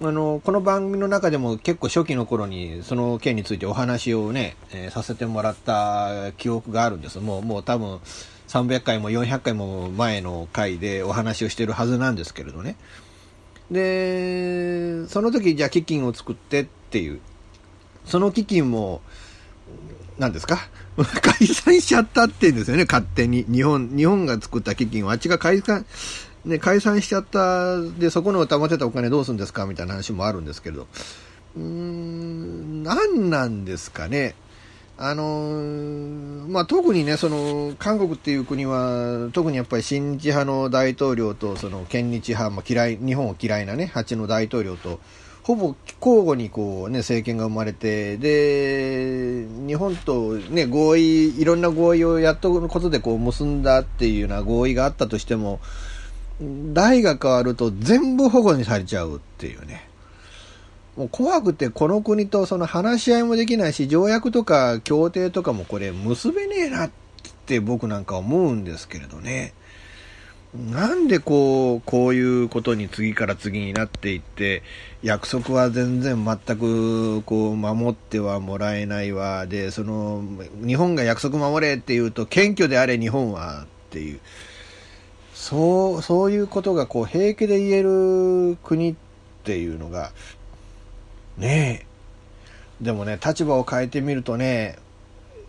[0.00, 7.18] あの、この番組の中でも結構初期の頃にその件についてお話をね、えー、させてもらった記憶があるんです。
[7.18, 7.98] もう、もう多分
[8.46, 12.76] 300回も400回も前の回でお話をしてるはずなんですけれどね。
[13.70, 17.20] で、その時じゃあ基金を作ってっていう、
[18.04, 19.02] その基金も、
[20.18, 20.58] 何ですか？
[21.22, 23.44] 解散しちゃったって言うんですよね、勝手に。
[23.48, 25.86] 日本、日本が作った基金をあっちが解散、
[26.44, 30.88] ね、解散しちゃった、で、そこの溜まってたお金どうするんですかみたいな話もあるんですけど、
[31.56, 34.34] うーん、何なんですかね。
[35.00, 44.98] あのまあ、特にね、その、韓国っていう国は、特にやっぱり親日派の大統領と、その、県日派、まあ、嫌い、日本を嫌いなね、八の大統領と、
[45.48, 55.60] ほぼ交互にこう、ね、政権が生まれてで日本と、ね、合意いろんな合意をやっとくことでこう結んだっていうような合意があったとしても
[56.74, 59.88] 代が変わると全部保護にされちゃうっていうね
[60.98, 66.90] もう怖くてこの国とその話し合いもできないし条約とか協定とかもこれ結べねえなっ
[67.46, 69.54] て僕なんか思うんですけれどね。
[70.54, 74.62] なんでこう、こういうことに次から次になっていって、
[75.02, 79.46] 約束は全然全くこう守ってはもらえないわ。
[79.46, 80.24] で、その、
[80.66, 84.20] 日本が約束守れって言うと、謙虚であれ日本はっていう、
[85.34, 88.94] そう、そういうことがこう平気で言える国っ
[89.44, 90.12] ていうのが、
[91.36, 91.86] ね
[92.80, 92.84] え。
[92.84, 94.78] でもね、立場を変えてみるとね、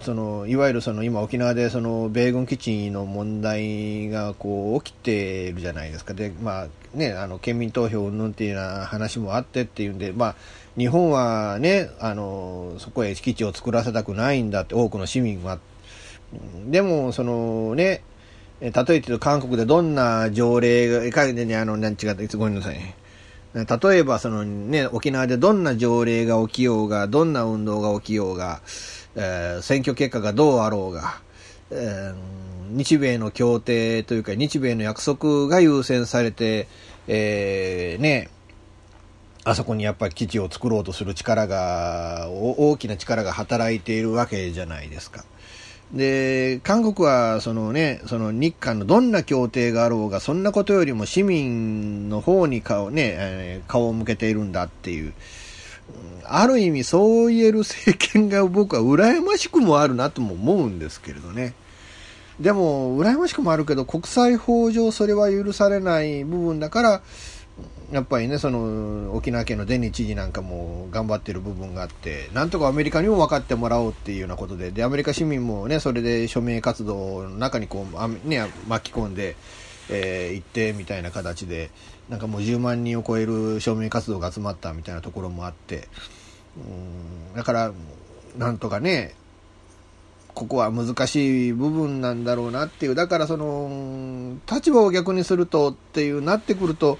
[0.01, 10.35] そのいわゆるその今沖縄でその米軍基地の問題がこう起きてるじゃないですかでまあねあの県民投票云々っていうような話もあってっていうんでまあ
[10.77, 15.59] 日本はねあのそこへ基地を作らせたくないんだって多くの市民は
[16.67, 18.03] でもそのね
[18.61, 22.77] 例えて言うと韓国でどんな条例が、ね、あの、なん違った、ごめんなさい。
[23.53, 28.61] 例えばそのね、沖縄でどんな条例が起きようが、どんな運動が起きようが、
[29.21, 31.19] えー、選挙結果がどうあろうが、
[31.71, 32.15] えー、
[32.71, 36.69] 日米の協定というか日米の約束が優先されて、
[37.09, 38.29] えー、ね、
[39.43, 45.25] あそこにやっぱり基地を作ろうとする力が、大きな力が働いているわけじゃないですか。
[45.93, 55.13] で、韓国は、そのね、その日韓のどんな協定があろうが、そんなことよりも市民の方に顔、ね、顔を向けているんだっていう、
[56.25, 61.53] ある意味そう言える政権が僕は羨ましくもあるなとも思うんですけれどね。
[62.39, 67.01] でも、羨ましくもあるけど、国際法上それは許されない部分だから、
[67.91, 79.35] やっぱりね、その、沖縄県のデニー知事なんかも頑張ってる部分があって、なんとかアメリカにも分かってもらおうっていうようなことで、で、アメリカ市民もね、それで署名活動の中にこう、ね、巻き込んで、
[79.89, 81.71] えー、行ってみたいな形で、
[82.09, 85.87] なんかもう10万人を超える署名活動が集まったみたいなところもあって、
[86.57, 87.71] うん、だから、
[88.37, 89.15] なんとかね、
[90.33, 96.97] ここは難しい部分なんだろうなっていう、だからその、立場を逆にするとっていうなってくると、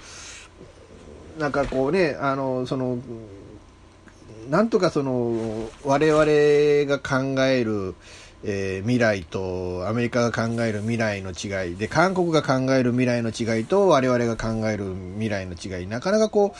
[1.38, 2.98] なんかこうね、あの、その、
[4.48, 6.24] なんとかその、我々
[6.86, 7.94] が考える、
[8.42, 16.54] えー、未来とアメリカが考える未来の違いで韓国が考える未来の違いと我々が考える未来の違いなかなかこ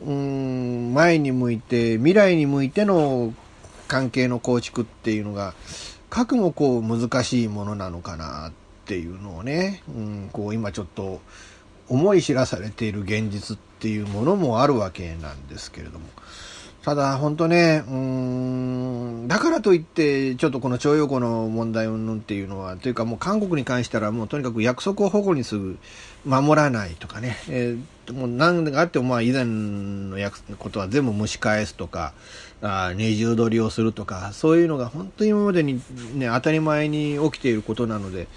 [0.00, 3.34] ううん前に向いて未来に向いての
[3.88, 5.54] 関係の構築っていうのが
[6.08, 8.52] 核もこう難しいものなのかなっ
[8.86, 11.20] ていうのをね、うん、こう今ちょっと
[11.88, 16.06] 思い知らされている現実っていうものもあるわけなんですけれども。
[16.84, 25.78] ただ、本当ね、うん、だからといって、ちょっとこの徴用工の問題云々っていうのは、というかもう韓国に関したらもうとにかく約束を保護にする、
[26.24, 30.16] 守らないとかね、えー、もう何があってもまあ以前の
[30.58, 32.14] ことは全部蒸し返すとか、
[32.62, 35.82] あ二重取りをするとか、そういうのが本当に今までに
[36.14, 38.28] ね、当たり前に起きていることなので、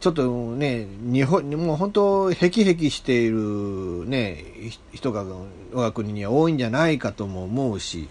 [0.00, 4.44] ちょっとね、日本、もう本当、へきへきしているね、
[4.92, 8.08] 人が我が国には多いんじゃないかとも思うし、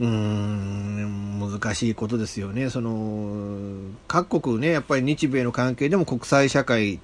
[0.00, 2.68] うーん、難しいことですよね。
[2.68, 3.76] その、
[4.08, 6.98] 各国ね、やっぱり日米の関係でも国際社会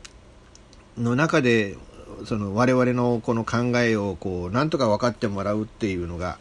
[0.97, 1.77] の中で、
[2.25, 6.39] その我々のこの考えをこう、なんとか分かってもらうっていうのが、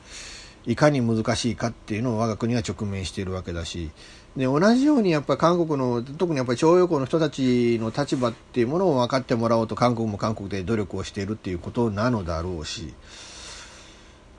[0.65, 3.91] いかに難しいかっていうのを我が国は直面しているわけだし、
[4.37, 12.93] で同じようにやっぱり韓国の特にやっぱり徴用工の人たちの立場っていうものを分かってもらおうと韓国も韓国で努力をしているっていうことなのだろうし、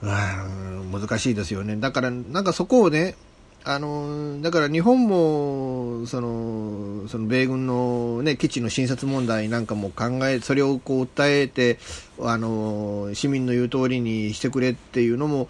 [0.01, 1.77] うん、難しいですよね。
[1.77, 3.17] だからなんかそこをね、
[3.65, 11.79] あのだから日本もそのその米軍の、ね、基地の新設問題なんかも考えそれをこう訴えて
[12.21, 15.49] あの市民の言う通りにしてくれっていうのも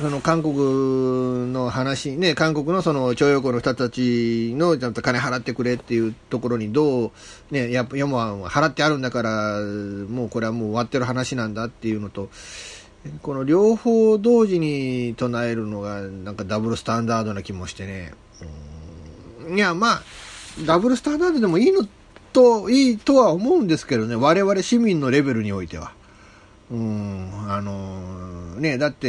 [0.00, 7.10] その韓国の話、ね、韓国のその徴用工の人たちのちゃんと金払ってくれっていうところにどう、
[7.50, 12.30] ね、ややも払ってあるんだから、もうこれはもう終わってる話なんだっていうのと、
[13.22, 18.14] この両方同時に唱えるのがなんかダブルスタンダードな気もしてね。
[19.54, 20.02] いや、まあ、
[20.64, 21.86] ダブルスタンダードでもいいの
[22.32, 25.92] と、いいとは思うんですけどね、我々市民のレベルにおいては。
[26.70, 29.08] うん、あのね、だって、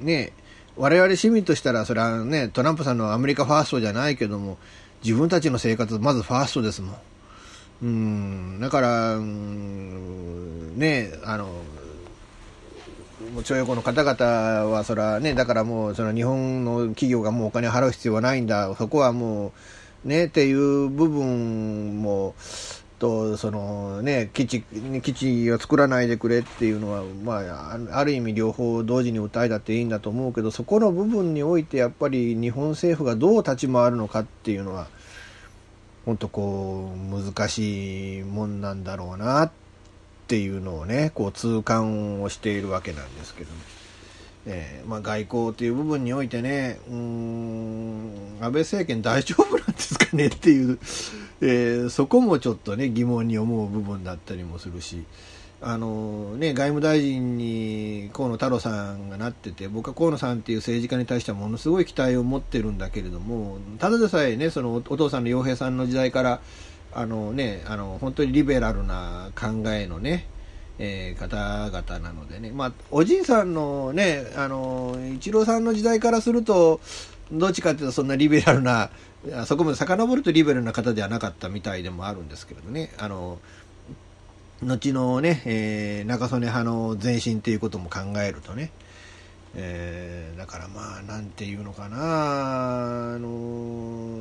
[0.00, 0.32] ね、
[0.76, 4.58] 我々市民としたら、それはね、トランプさんのアメリカファーストじゃないけども、
[5.04, 6.96] 自分たちの生活、まずファーストですもん。
[7.82, 11.50] うん、だから、うん、ね、あの、
[13.44, 14.24] 徴用工の方々
[14.70, 19.52] は、それはね、だからもう、その日本の企業がもうお金払う必要はないんだ、そこはも
[20.04, 22.34] う、ね、っていう部分も、
[23.02, 24.62] と、そのね、基地、
[25.02, 34.86] 基地を作らないでくれっていうのは、まあ、ある意味両方同時に訴えたっていいんだと思うけど、そこの部分においてやっぱり日本政府がどう立ち回るのかっていうのは、
[36.06, 39.50] 本当こう、難しいもんなんだろうなっ
[40.28, 43.56] ていうのをね、こう痛感をしているわけなんですけど、ね、
[44.46, 50.78] えー、まあ、外交という部分においてね、うーん、安倍政権大丈夫なんですかねっていう、
[51.40, 55.04] えー、そこもちょっとね、疑問に思う部分だったりもするし、
[55.64, 66.40] あのね、外務大臣に河野太郎さんがなってて、僕は河野さんっていう政治家に対してはものすごい期待を持ってるんだけれども、ただでさえね、そのお父さんの洋平さんの時代から、
[66.92, 70.26] あのね、あの本当にリベラルな考えのね、
[70.78, 76.80] えー、方々なのでね、まあ、おじいさんのね、あの、一郎さんの時代からすると、
[77.30, 78.90] どっちかっていうとそんなリベラルな、
[79.46, 83.38] そこまで遡るとリベラルな方ではなかったみたいでもあるんですけれどね、あの、
[84.62, 88.70] 後のね、えー、中曽根派の前進っていうことも考えるとね、
[89.54, 94.18] えー、だからまあ、なんていうのかな、あの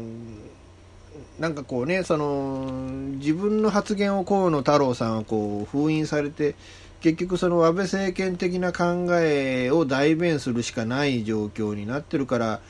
[1.39, 2.71] なんかこうね、その、
[3.17, 6.55] 自分の発言を河野太郎さんはこう封印されて、
[7.01, 12.61] 結局その安倍政権的な考えを代弁するしかない状況になってるから、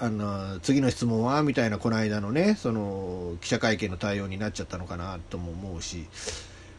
[0.00, 6.06] あの、次の質問はみたいなこの間のね、その、記者会見の対応になっちゃったのかなとも思うし、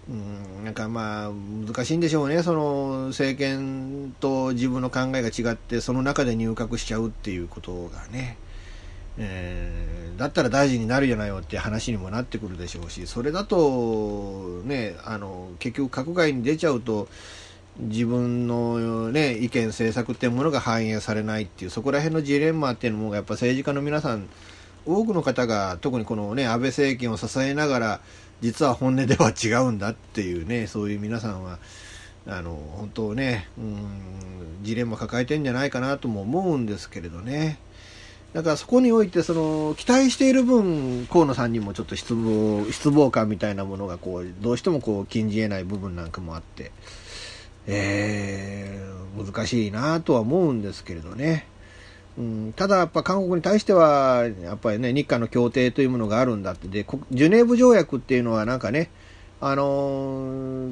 [0.10, 8.38] うん、なんかまあ難しいんでしょうね、その政権と自分の考えが違って、その中で入閣しちゃうっていうことがね、
[9.20, 17.08] えー、だったら大臣になるじゃないよって話にもなってくるでしょうし、それだと、ね、あの結局、閣外に出ちゃうと、
[17.80, 24.28] 自分の、ね、意見、政策っていうものが反映されないっていう、そこら辺のジレンマっていうのも、やっぱ政治家の皆さん、
[24.86, 28.02] 多くの方が、特にこのね、安倍政権を支えながら、
[28.42, 31.60] 実は本音では違うんだっていうね、そういう皆さんは、
[32.28, 37.60] あの、本当ね、うん、ジレンマ抱えてんじゃないかなとも思うんですけれどね。
[38.34, 46.72] だからそこにおいて、その、期待している分、河野さんにもちょっと失望、失望感みたいなものが、こう、どうしてもこう、禁じ得ない部分なんかもあって、
[47.66, 51.48] えー、難しいなとは思うんですけれどね。
[52.20, 58.92] うん、ただ、やっぱ韓国に対しては、やっぱりね、日韓の協定というものがあるんだって、で、ジュネーブ条約っていうのはなんかね、
[59.42, 60.70] あの、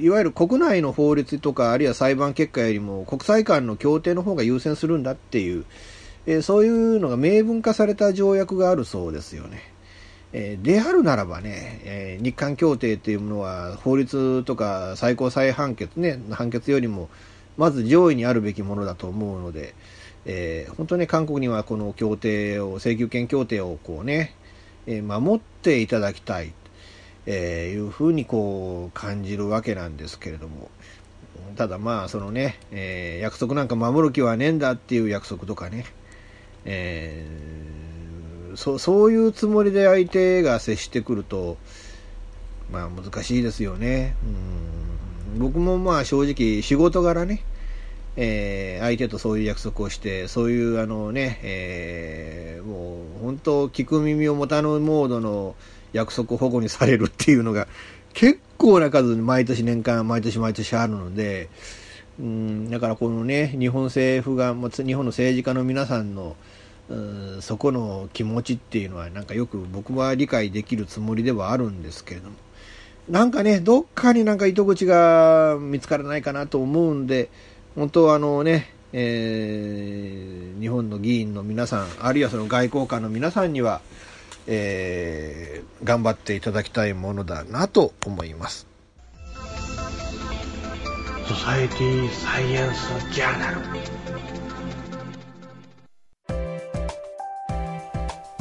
[0.00, 5.66] いわゆる国内の法律とか、あるいは裁判結果よりも国際間の協定の方が優先するんだっていう、
[6.26, 9.62] えー、そういうのが明文化された条約があるそうですよね。
[10.32, 17.08] えー、であるならばね、え日韓協定というものは法律とか最高裁判決ね、判決よりも
[17.56, 19.74] まず上位にあるべきものだと思うので、
[20.26, 24.34] えー、本当に韓国にはこの協定を、請求権協定をこうね、
[24.86, 26.52] え、守っていただきたい、
[27.26, 30.70] え、いうふうにこう感じるわけなんですけれども、
[31.56, 35.84] ただまあ、そのね、え、約束なんか守る気はねえんだっていう約束とかね、
[36.64, 41.56] えー、そそういうつもりで相手が接してくると、
[42.70, 44.16] まあ難しいですよね。
[44.24, 47.42] うん僕もまあ正直仕事柄ね、
[48.16, 55.56] えー、相手とそういう約束をして、そういうあのね、えー、もう本当聞く耳を持たぬモードの
[55.92, 57.66] 約束保護にされるっていうのが
[58.12, 61.48] 結構な数毎年年間、毎年毎年あるので、
[62.18, 66.36] うん、だからこのね、日本政府が、日本の政治家の皆さんの、
[66.88, 72.36] うん、そこの気持ちっていうのはなんかよく僕は理解できるつもりではあるんですけれども、
[73.08, 77.30] なんかね、どっかになんか糸口が見つからないかなと思うんで、
[77.74, 83.80] 本当あのね、えー、日本の議員の皆さん、あるいはその外交官の皆さんには、
[84.46, 88.73] えー、頑張っていただきたいものだなと思います。
[91.26, 93.56] ソサエティサイエンスジャーナル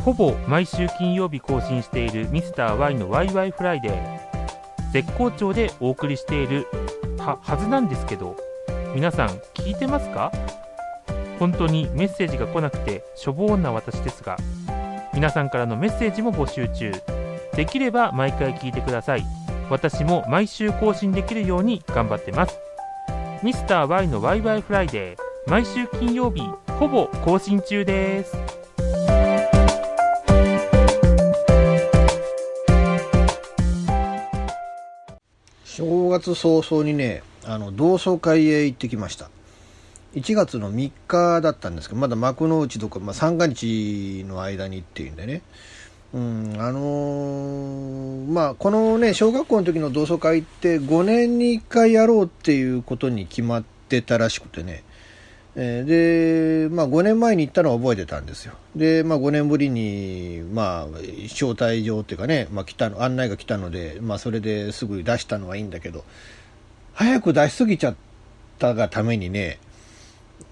[0.03, 6.67] ほぼ毎週金曜日更新しているミスター y のワイワイフライデー絶好調でお送りしている
[7.19, 8.35] ははずなんですけど
[8.93, 10.33] 皆さん聞いてますか？
[11.39, 14.35] 本当にメッセージが来なくてしょぼーんな私ですが
[15.13, 16.91] 皆さんからのメッセージも募集中。
[17.55, 19.23] できれば毎回聞いてください。
[19.69, 22.59] 私も毎週更新できるように頑張ってます。
[23.43, 25.51] ミスター Y のワイワイフライデー。
[25.51, 26.41] 毎週金曜日
[26.79, 28.37] ほぼ更新中です。
[35.65, 39.29] 正月早々にねあの同窓会へ行ってきました。
[40.15, 45.41] 1月の3日だったんですけどまだ幕の内とか、まあ、三が日の間にっていうんでね。
[46.13, 54.83] うんあのーまあこのね小学校の時の同窓会って5年に1回やろうっていうことに決まってたらしくてね
[55.55, 58.53] えーで、まあ、5年前に行ったのは覚えてたんですよ。
[58.75, 60.87] で、まあ、5年ぶりに、まあ、
[61.29, 66.05] 招待状っていうかね、まあ、来たの、案内が来たので、まあ、それですぐ出したのはいいんだけど、
[66.93, 67.95] 早く出しすぎちゃっ
[68.57, 69.59] たがためにね、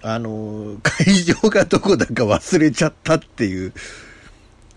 [0.02, 3.72] あの、会場がどこだか忘れちゃったっていう、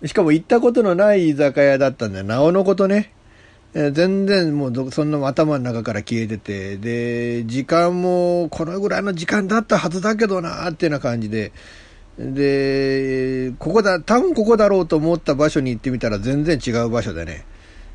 [0.06, 2.26] しかも行ったことのない居酒屋だったんだよ。
[2.26, 3.12] なおのことね。
[3.74, 11.52] え全然もうそんな頭の中から消えてて、で、時間もこのぐらいの時間だったはずだけどなーっていうような感じで、
[12.18, 17.46] で、ここだ、多分ここだろうと思った場所に行ってみたら全然違う場所でね、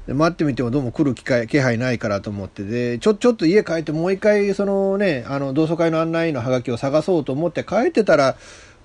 [0.06, 8.36] で待ってみてもどうも来る機会気配ないからと思って、で、ちょ、ちょっと家帰ってもう一回そのね、あの、同窓会の案内のハガキを探そうと思って帰ってたら、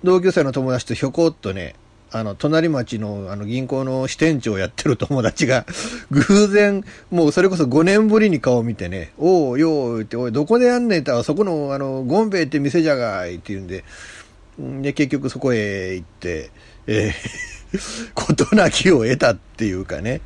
[0.02, 1.74] 同級生の友達とひょこっとね、
[2.18, 5.66] あの、隣町の、あの、銀行の支店長をやってる友達が、
[6.10, 13.84] 偶然、もうそれこそ5年ぶりに顔を見てね、おう、よう、って、おい、どこでやんねんって、あそこの、あの、ゴンベイって店じゃがいって言うんで、
[14.82, 16.50] で、結局そこへ行って、
[16.86, 20.20] えー、 事なきを得たっていうかね、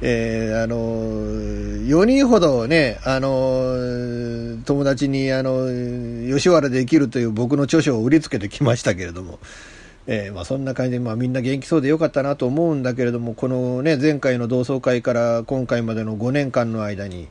[0.00, 5.66] えーあの4人ほどね、あの友達に、あの
[6.36, 9.38] 吉原で生きるという僕の著書を売りつけてきましたけれども、
[10.10, 17.28] えーまあ、そんな感じで、まあ、みんな元気そうでよかったなと思うんだけれども、このね、前回の同窓会から今回までの5年間の間に、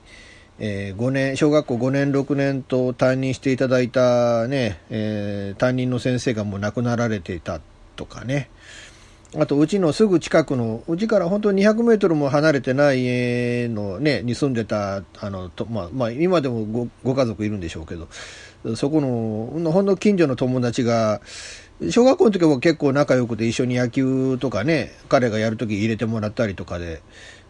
[0.59, 7.61] えー5年、小学校5年、6年と担任していただいたね、えー担任の先生がもう亡くなられていた
[7.95, 8.51] とかね、
[9.35, 18.07] あと、うちのすぐ近くの、うちから本当に200メートルも離れてない家のね、に住んでた、あの、とまあ、まあ、今でもごご家族いるんでしょうけど、
[18.75, 21.21] そこの、ほんの近所の友達が、
[21.91, 27.03] 小学校の時は結構仲良くて一緒に野球とかね、彼がやる時入れてもらったりとかで、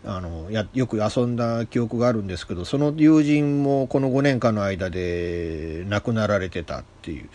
[0.06, 7.30] あのやよく遊んだ記憶があるんですけど、その友人もこの5年間の間で亡くなられてたっていう。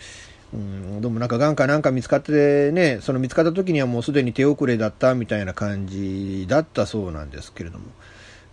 [0.53, 7.85] うん、でもなんかがんかなんか見つかってね、その見つかった時にはもうすでに手遅れだったみたいな感じだったそうなんですけれども、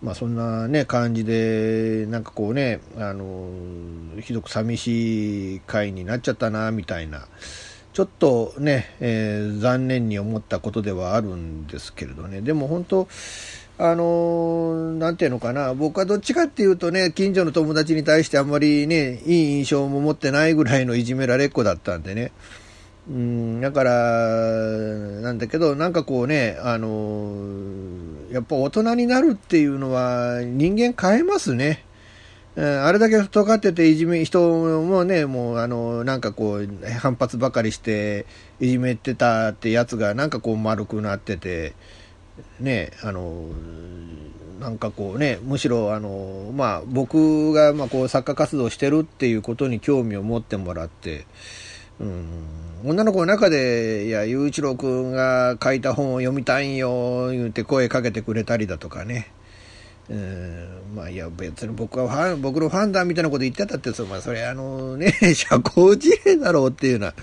[0.02, 3.50] まあそんなね、感じで、なんかこうね、あの、
[4.22, 7.26] ひどく寂しい回になっちゃったな、みたいな、
[8.00, 13.08] ちょっとね、えー残念に思ったことではあるんですけれどね、でも本当、
[13.76, 22.32] あのーなんていうのかな、僕はどっちかっていうとね、近所の友達に対してあんまりね、いい印象も持ってないぐらいのいじめられっ子だったんでね。
[23.06, 23.92] うん、だから、
[25.20, 27.34] なんだけど、なんかこうね、あの
[28.32, 31.84] やっぱ大人になるっていうのは人間変えますね。
[32.56, 34.40] あれだけ尖ってていじめ、人
[34.82, 38.26] もね、もうあの、なんかこう、反発ばかりして、
[38.58, 41.74] いじめてたってやつがなんかこう丸くなってて、
[42.58, 43.46] ね、あの、
[44.60, 51.26] なんかこうね、むしろあの、まあ僕がまあこう作家活動してるっていうことに興味を持ってもらって、
[52.00, 52.24] うん、
[52.84, 59.30] 女の子の中で、いや、雄一郎くんが書いた本を読みたいんよ、言って声かけてくれたりだとかね。
[60.10, 67.14] うん、まあいや別に僕はファン、僕のファンだみたいなこと言ってたって、そ,、まあ、それあのね、 社交辞令だろうっていうような、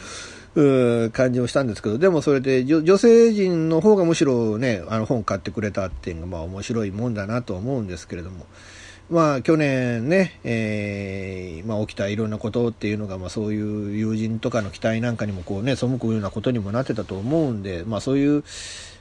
[0.56, 8.46] う感じをしたんですけど、でもそれで女女性陣の方がむしろね、あの本買ってくれたっていうのがまあ面白いもんだなと思うんですけれども、
[9.10, 18.44] まあ去年ね、えーまあ起きたいろんなことっていうのがまあそういう友人とかの期待なんかにもこうね、背くようなことにもなってたと思うんで、まあそういう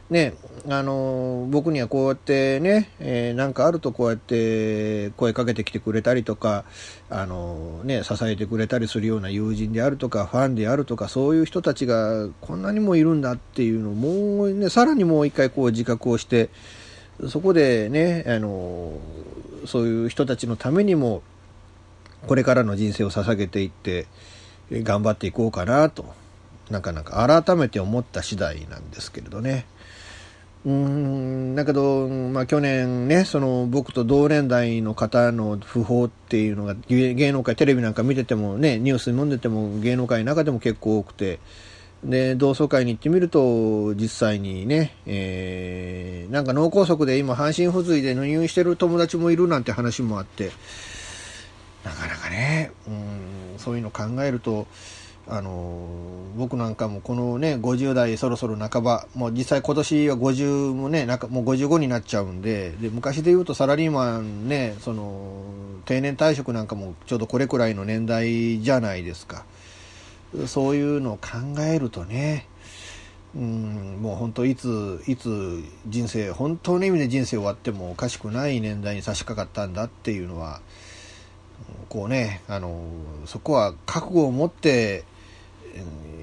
[0.09, 0.35] ね、
[0.69, 6.65] あの僕にはこうやってね、えーなんかあるとこうやって声かけてきてくれたりとか、
[7.11, 16.51] あのね、支えてくれたりするような友人であるとか、ファンであるとか、そういう人たちがこんなにもいるんだっていうのを、もうね、さらにもう一回こう自覚をして、
[17.29, 18.93] そこでね、あの
[19.67, 21.23] そういう人たちのためにも、
[22.29, 24.07] これからの人生を捧げていって、
[24.71, 26.15] 頑張っていこうかなと、
[26.71, 29.67] なかなか改めて思った次第なんですけれどね。
[30.67, 41.39] うんだけど、まあ、去年ね、その僕と同年代の方の訃報っていうのが芸能界、テレビなんか見ててもね、ニュース読んでても芸能界の中でも結構多くて、
[42.03, 50.51] で、同窓会に行ってみると、実際にね、えー、なんか脳梗塞で今、半身不随で入院してる友達もいるなんて話もあって、
[51.85, 54.67] なかなかね、うん、そういうの考えると、
[55.29, 55.89] あの
[56.37, 65.43] 僕なんかもこのね50代そろそろ半ばもう実際今年は50もねなんかもう55になっちゃうんでで昔で言うとサラリーマンねその
[65.85, 69.45] 定年退職なんかもちょうどこれくらいの年代じゃないですか。
[70.47, 72.47] そういうのを考えるとね
[73.35, 80.61] うんもう本当いついつ人生本当の意味で人生終わってもおかしくない年代に差し掛かったんだっていうのは
[81.89, 82.83] こうねあの
[83.27, 85.05] そこは覚悟を持って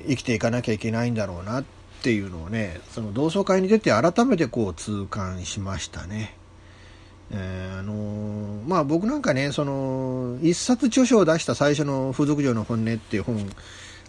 [0.07, 1.63] 生きていかなきゃいけないんだろうなっ
[2.01, 6.35] ていうのをねその同窓会に出て改めてこう痛感しましたね。
[7.31, 13.49] えー、あのー、まあ僕なんかねその一冊著書を出した最初の「風俗嬢の本音」っていう本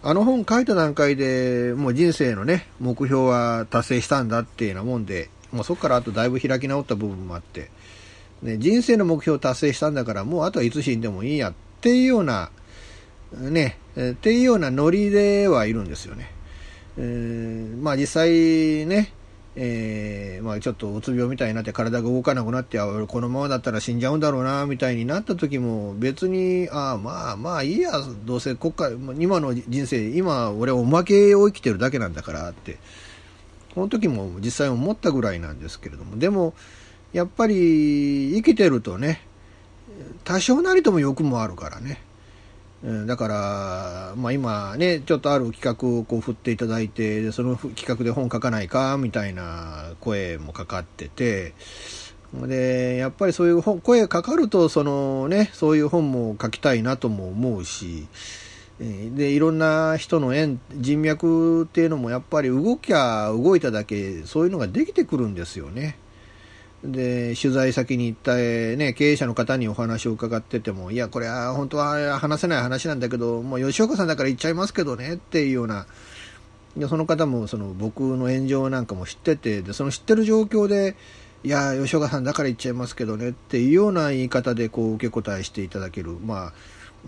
[0.03, 7.71] あの本書いた段階でもう人生のね目標は達成したんだっていうようなもんでもうそこからあとだいぶ開き直った部分もあって、
[8.43, 12.51] ね、人生の目標を達成したんだからもうあとはいつ死んでもいいやっていうような
[13.33, 16.31] ね、えっていうようなノリではいるんですよね。
[16.97, 18.29] えー、まあ実際
[18.85, 19.13] ね、
[19.57, 27.91] えー、まあちょっとうつ病みたいになって体が動かなくなってこのままだったら死んじゃうんだろうなみたいになった時も別にああまあまあいいや
[28.25, 32.77] どうせ国家今の人生今俺はおまけを生きてるだけなんだからって
[33.73, 36.53] この時も実際思ったぐらいなんですけれどもでも
[37.13, 39.21] やっぱり生きてるとね
[40.25, 42.01] 多少なりとも欲もあるからね
[43.07, 51.53] だから、まあ、今ね、ちょっとある企画をこう振っていただいて、その企画で本書かないかみたいな声もかかってて、
[52.31, 58.07] で、やっぱりそういう本声かかると、そのね、そういう本も書きたいなとも思うし、
[58.79, 65.97] で、いろんな人の縁、人脈っていうのもやっぱり動きゃ動いただけ、そういうのができてくるんですよね。
[66.91, 75.85] で、取材先に行った、ね、経営者の方にお話を伺ってても、いや、これは本当は話せない話なんだけど、もう吉岡さんだから言っちゃいますけどねっていうような、
[76.77, 80.95] でその方もその僕の炎上なんかも知ってて、でその知ってる状況で、
[81.43, 86.17] いや、吉岡さんだから言っちゃいますけどねっていうような言い方でこう受け答えしていただける。
[86.25, 86.53] まあ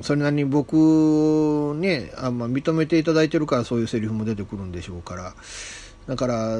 [0.00, 5.34] ん、それなりに僕をね、あんま認めていただいてるからそういうセリフも出てくるんでしょうから、
[6.06, 6.56] だから、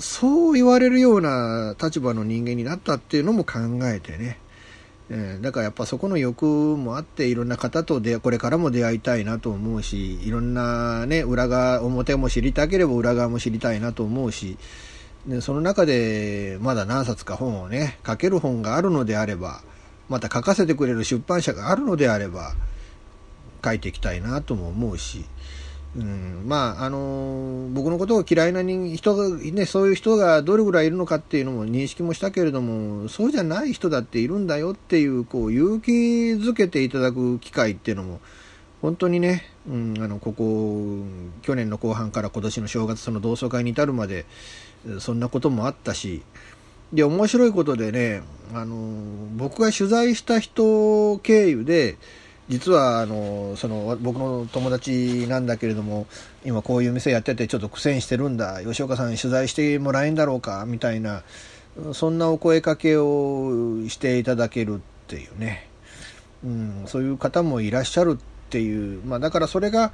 [0.00, 4.38] そう言われるような立場の人間になったっていうのも考えてね。
[5.10, 14.56] えー、だからやっぱそこの欲もあっていろんな方と出これからも出会いたいなと思うしいろんなね裏側表も知りたければ裏側も知りたいなと思うし
[15.26, 19.60] でその中でまだ何冊か本をね書ける本があるのであれば
[20.08, 22.54] また書かせてくれる出版社があるのであれば
[23.64, 25.24] 書いていきたいなとも思うし
[25.94, 38.20] うん、まああの僕のことを嫌いな人が、ね、そういう人がどれぐらいいるのかっていうのも認識もしたけれどもそうじゃない人だっているんだよっていうこう勇気づけていただく機会っていうのも
[38.80, 41.04] 本当にね、うん、あのここ
[41.42, 44.24] 去年の後半から今年の正月その同窓会に至るまで
[44.98, 46.22] そんなこともあったし
[46.92, 48.22] で面白いことでね
[48.54, 48.76] あの
[49.36, 51.96] 僕が取材した人経由で
[52.48, 56.06] 実はあのその僕の友達なんだけれども
[56.44, 58.62] 今こういう店やっててちょっと苦戦してるんだ。
[58.62, 60.64] 吉岡さん取材してもらえんだろうか？
[60.66, 61.22] みたいな
[61.92, 65.68] そんなお声かけをしていただけるっていうね、
[66.44, 69.92] うん、そういう方もいらっしゃるっていう、まあ、だからそれが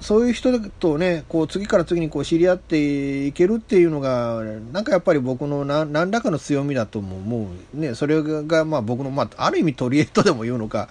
[0.00, 4.42] そういう人とねこう次から次にこう知り合っていけるっていうのが
[4.72, 10.88] なんかやっぱり僕の何らかの強みだとも思う、ね、それがまあ僕の、まあ、ある意味取り柄とでも言うのか。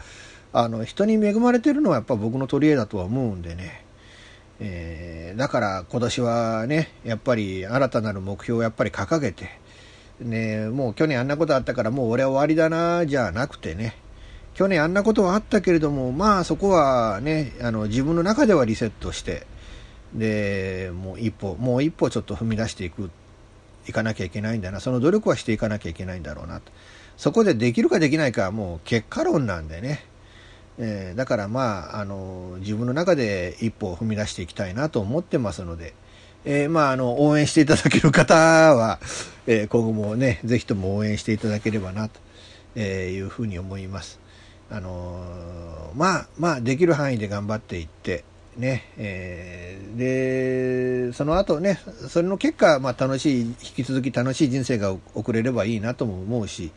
[0.57, 3.83] あの人に恵まれてるのはやっぱ僕の取り柄だとは思うんでね、
[4.61, 9.49] えー、だから今年はねやっぱり新たなる目標をやっぱり掲げて、
[10.21, 13.97] ね、もう去年あんなことあったからもう俺は終わりだなじゃなくてね。
[14.53, 19.45] 去年あんなことはあったけれどもまあそこはねあの自分の中ではリセットして
[20.13, 23.11] でもう一歩もう一歩ちょっと踏み出していく
[23.89, 24.79] いかなきゃいけないんだな。
[24.79, 26.71] その努力はしていかなきゃいけないんだろうなと。
[27.17, 30.05] そこでできるかできないかはもう結果論なんでね。
[30.77, 35.93] えー、だからまあ、あの、自分の中で一歩を踏み出していきたいなと思ってますので、
[36.43, 38.99] えー、まあ、あの、応援していただける方は、
[39.47, 44.19] えー、今後もね、ぜひとも応援していただければな、というふうに思います。
[44.69, 48.23] あのまあ、まあ、できる範囲で頑張っていって、
[48.57, 56.71] ね、えー、で、その後ね、それの結果、まあ、楽しい、引き続き楽しい人生が送れればいいなとも思うし、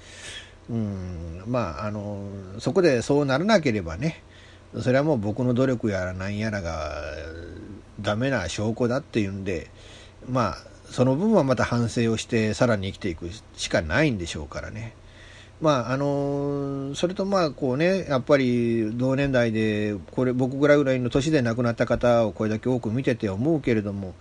[0.70, 4.22] うん、まあ、あの、そこでそうならなければね、
[4.80, 6.92] それはもう僕の努力やら何やらが
[8.00, 9.70] ダメな証拠だっていうんで、
[10.28, 10.56] まあ、
[10.90, 14.94] その分はまた反省をしてさらに生きていくしかないんでしょうからね。
[15.60, 24.14] まああのそれとまあこうねやっぱり同年代でこれ僕ぐらいぐらいの年で亡くなった方をこれだけ多く見てて思うけれども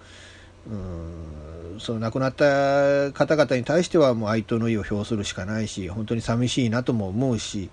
[0.68, 1.47] うん
[1.80, 7.70] その亡くなった方々に対してはもう哀悼の意を表するしかないし本当に寂しいなとも思うし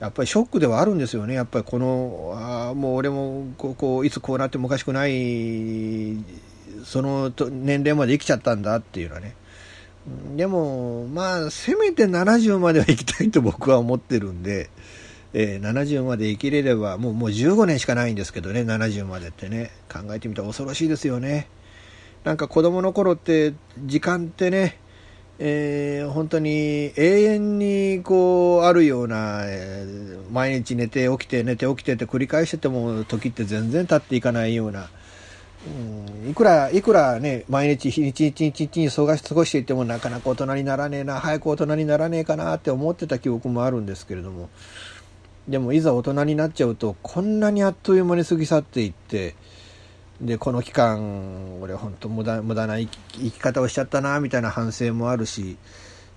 [0.00, 1.34] やっぱりショックではあるんですよね。
[1.34, 6.16] やっぱりこのあもう俺もこうこいつこうなってもおかしくない
[6.84, 9.34] その年齢まで生きちゃったんだっていうのはね。
[10.36, 14.70] でも、まあ、せめて70までは生きたいと僕は思ってるんで、
[15.34, 21.48] えー、70まで生きれれば、もうもう15年しかないんですけどね、70までってね、考えてみたら恐ろしいですよね。
[22.28, 23.54] なんか子供の頃って、
[23.86, 24.76] 時間ってね、
[25.38, 34.90] えー、本当に永遠にこうあるような、えー、毎日寝て起きて寝て起きてって繰り返してても時って全然経っていかないような、
[35.66, 44.50] うん、いくら、いくらね、毎日一日一日一日過ごしていてもなかなか大人にならねえな、早く大人にならねえかなって思ってた記憶もあるんですけれども、
[45.48, 49.34] でもいざ大人になっちゃうと、こんなにあっという間に過ぎ去っていって、
[50.20, 55.56] で、この期間、俺本当無駄、無駄な生き方をしちゃったな、みたいな反省もあるし、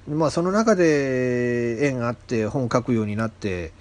[0.08, 3.72] まあその中で縁あって本を書くようになって、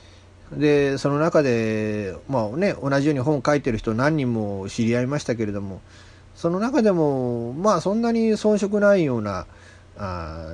[0.53, 5.81] でその中で、まあね、同じように本を書いてる人何人も知り合いましたけれども
[6.35, 9.47] その中でもまあそんなに遜色ないような
[9.97, 10.49] あ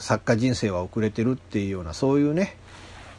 [0.00, 2.56] 作家人生は遅れてるっていうようなそういうね、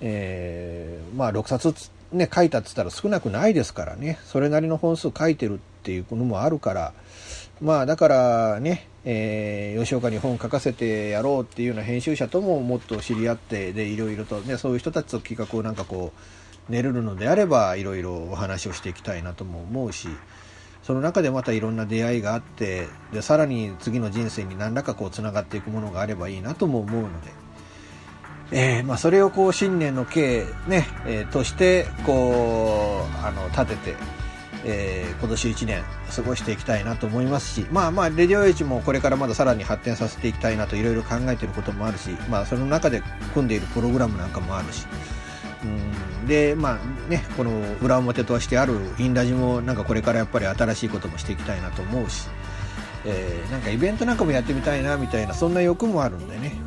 [0.02, 6.94] えー、まあ6冊ね書いたっつったら少なくないですからねそれなりの本数書いてるっていうのもあるから
[7.62, 16.12] まあだからねえー、吉岡に本書かせてやろうっていうような編集者とももっと知り合ってでいろいろと、ね、そういう人たちと企画をなんかこ
[16.70, 20.10] う練るのであればいろいろお話をしていきたいなとも思うし
[20.84, 27.47] その中でまたいろんな出会いがあってでさらに次の人生に何らかこうつながっていくものがあればいいなとも思うので。
[28.52, 34.18] えーまあ、それをこう新年の計、ねえー、としてこうあの立てて
[34.66, 35.84] えー、今年1年
[36.14, 43.02] 過ごしていきたいなと思いますし、まあまあ、レディオエイジもこれからまださらに発展させていきたいなといろいろ考えていることもあるし、まあ、その中で
[43.34, 44.86] 組んでいるプログラムなんかもあるし、
[45.64, 45.68] う
[46.26, 52.28] んで、まあね、この裏表としてあるインラジもなんかこれからやっぱり新しいこともしていきたいなと思うし、
[53.06, 56.60] えー、なんかイベントなんかもやってみたいなみたいな、そんな欲もあるんでね、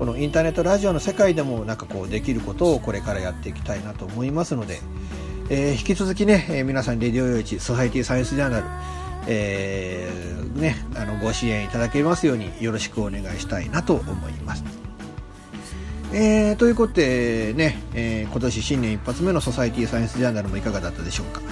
[0.00, 4.80] このインターネットラジオの世界でもなんかこうできることをこれからやっていきたいなと思いますので、
[5.50, 8.66] えー、引き続きね、えー、皆さん、レディオ用地、ソサイティサイエンスジャーナル、
[9.26, 14.64] えー、ね、あの、ご支援いただけますようによろしくお願いしたいなと思います。
[16.14, 21.42] えー、ということでね、えー、今年新年一発目のソサイティサイエンスジャーナルもいかがだったでしょうか。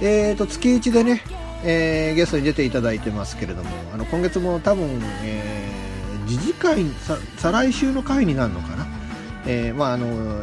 [0.00, 1.22] えーと、月1でね、
[1.64, 5.75] えー、ゲストに出ていただいてますけれども、あの、今月も多分、えー、
[6.26, 6.84] 次次回、
[7.36, 8.86] 再来週の回になるのかな？
[9.46, 10.42] えー、まああの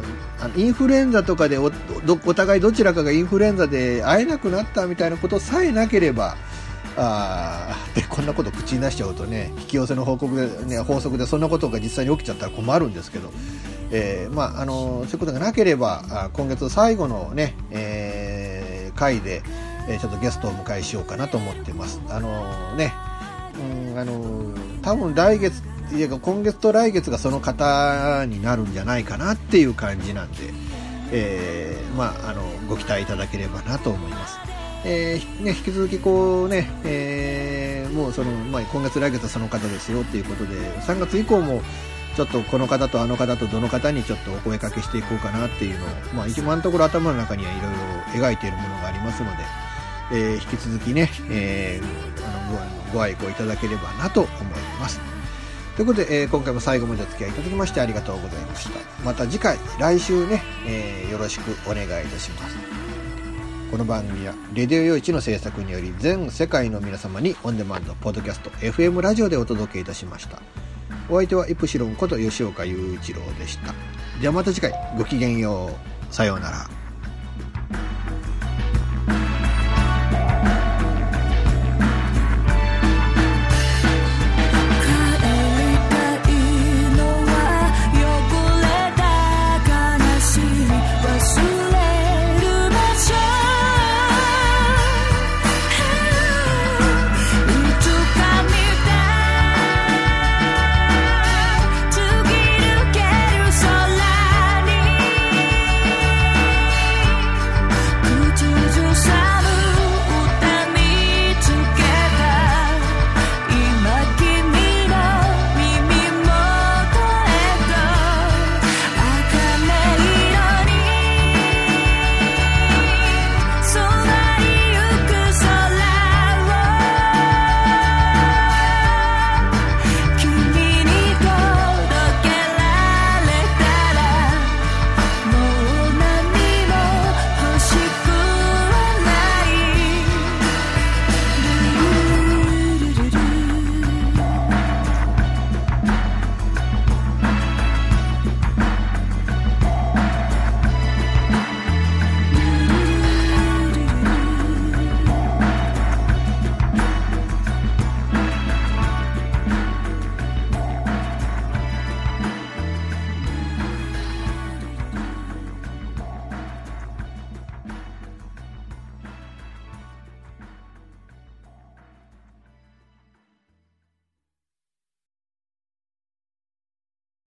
[0.56, 6.36] インフルエンザとかでお互いどちらかがインフルエンザで会えなくなったみたいなことさえなければ
[6.96, 13.30] あでこんなこと口に出しちゃうとね引き寄せの報告で、ね、法則でそんなことが実際に起きちゃったら困るんですけど、
[13.90, 19.42] えー、まあ、あのそういうことがなければ今月最後のね、えー、回で、
[20.00, 22.00] ちょっとゲストをお迎えしようかなと思ってます。
[22.08, 22.92] あのね
[23.92, 25.62] うんあの多分来月
[25.92, 30.52] いや今月と来月がその方になるんじゃないかなっていう感じなんで、
[31.12, 34.38] えー、まあ、あのご期待いただければなと思います。
[34.86, 41.62] えー、ね、引き続きこうね、えー、もうその、まあ、今月来月はその方ですよっていうことで、3月以降も
[42.16, 47.54] ちょっとこの方とあの方とどの方にちょっとお声かけしていこうかなっていうのを、まあ、今のところ頭の中にはい
[48.12, 49.36] ろいろ描いているものがありますので、
[50.12, 54.44] えー、引き続きね、えー、あのご愛顧いただければなと思い
[54.80, 55.13] ます。
[55.76, 58.78] ということで、えー、今回も最後までお付き合いいただきましてありがとうございました。
[59.04, 62.56] また次回、来週ね、えー、よろしくお願いいたします。
[63.72, 70.40] この番組は、レディオ用地の制作により、全世界の皆様にオンデマンド、ポッドキャスト、FM ラジオでお届けいたしました。
[71.10, 73.74] お相手はイプシロンこと吉岡雄一郎でした。
[74.20, 75.70] ではまた次回、ごきげんよ
[76.10, 76.14] う。
[76.14, 76.83] さようなら。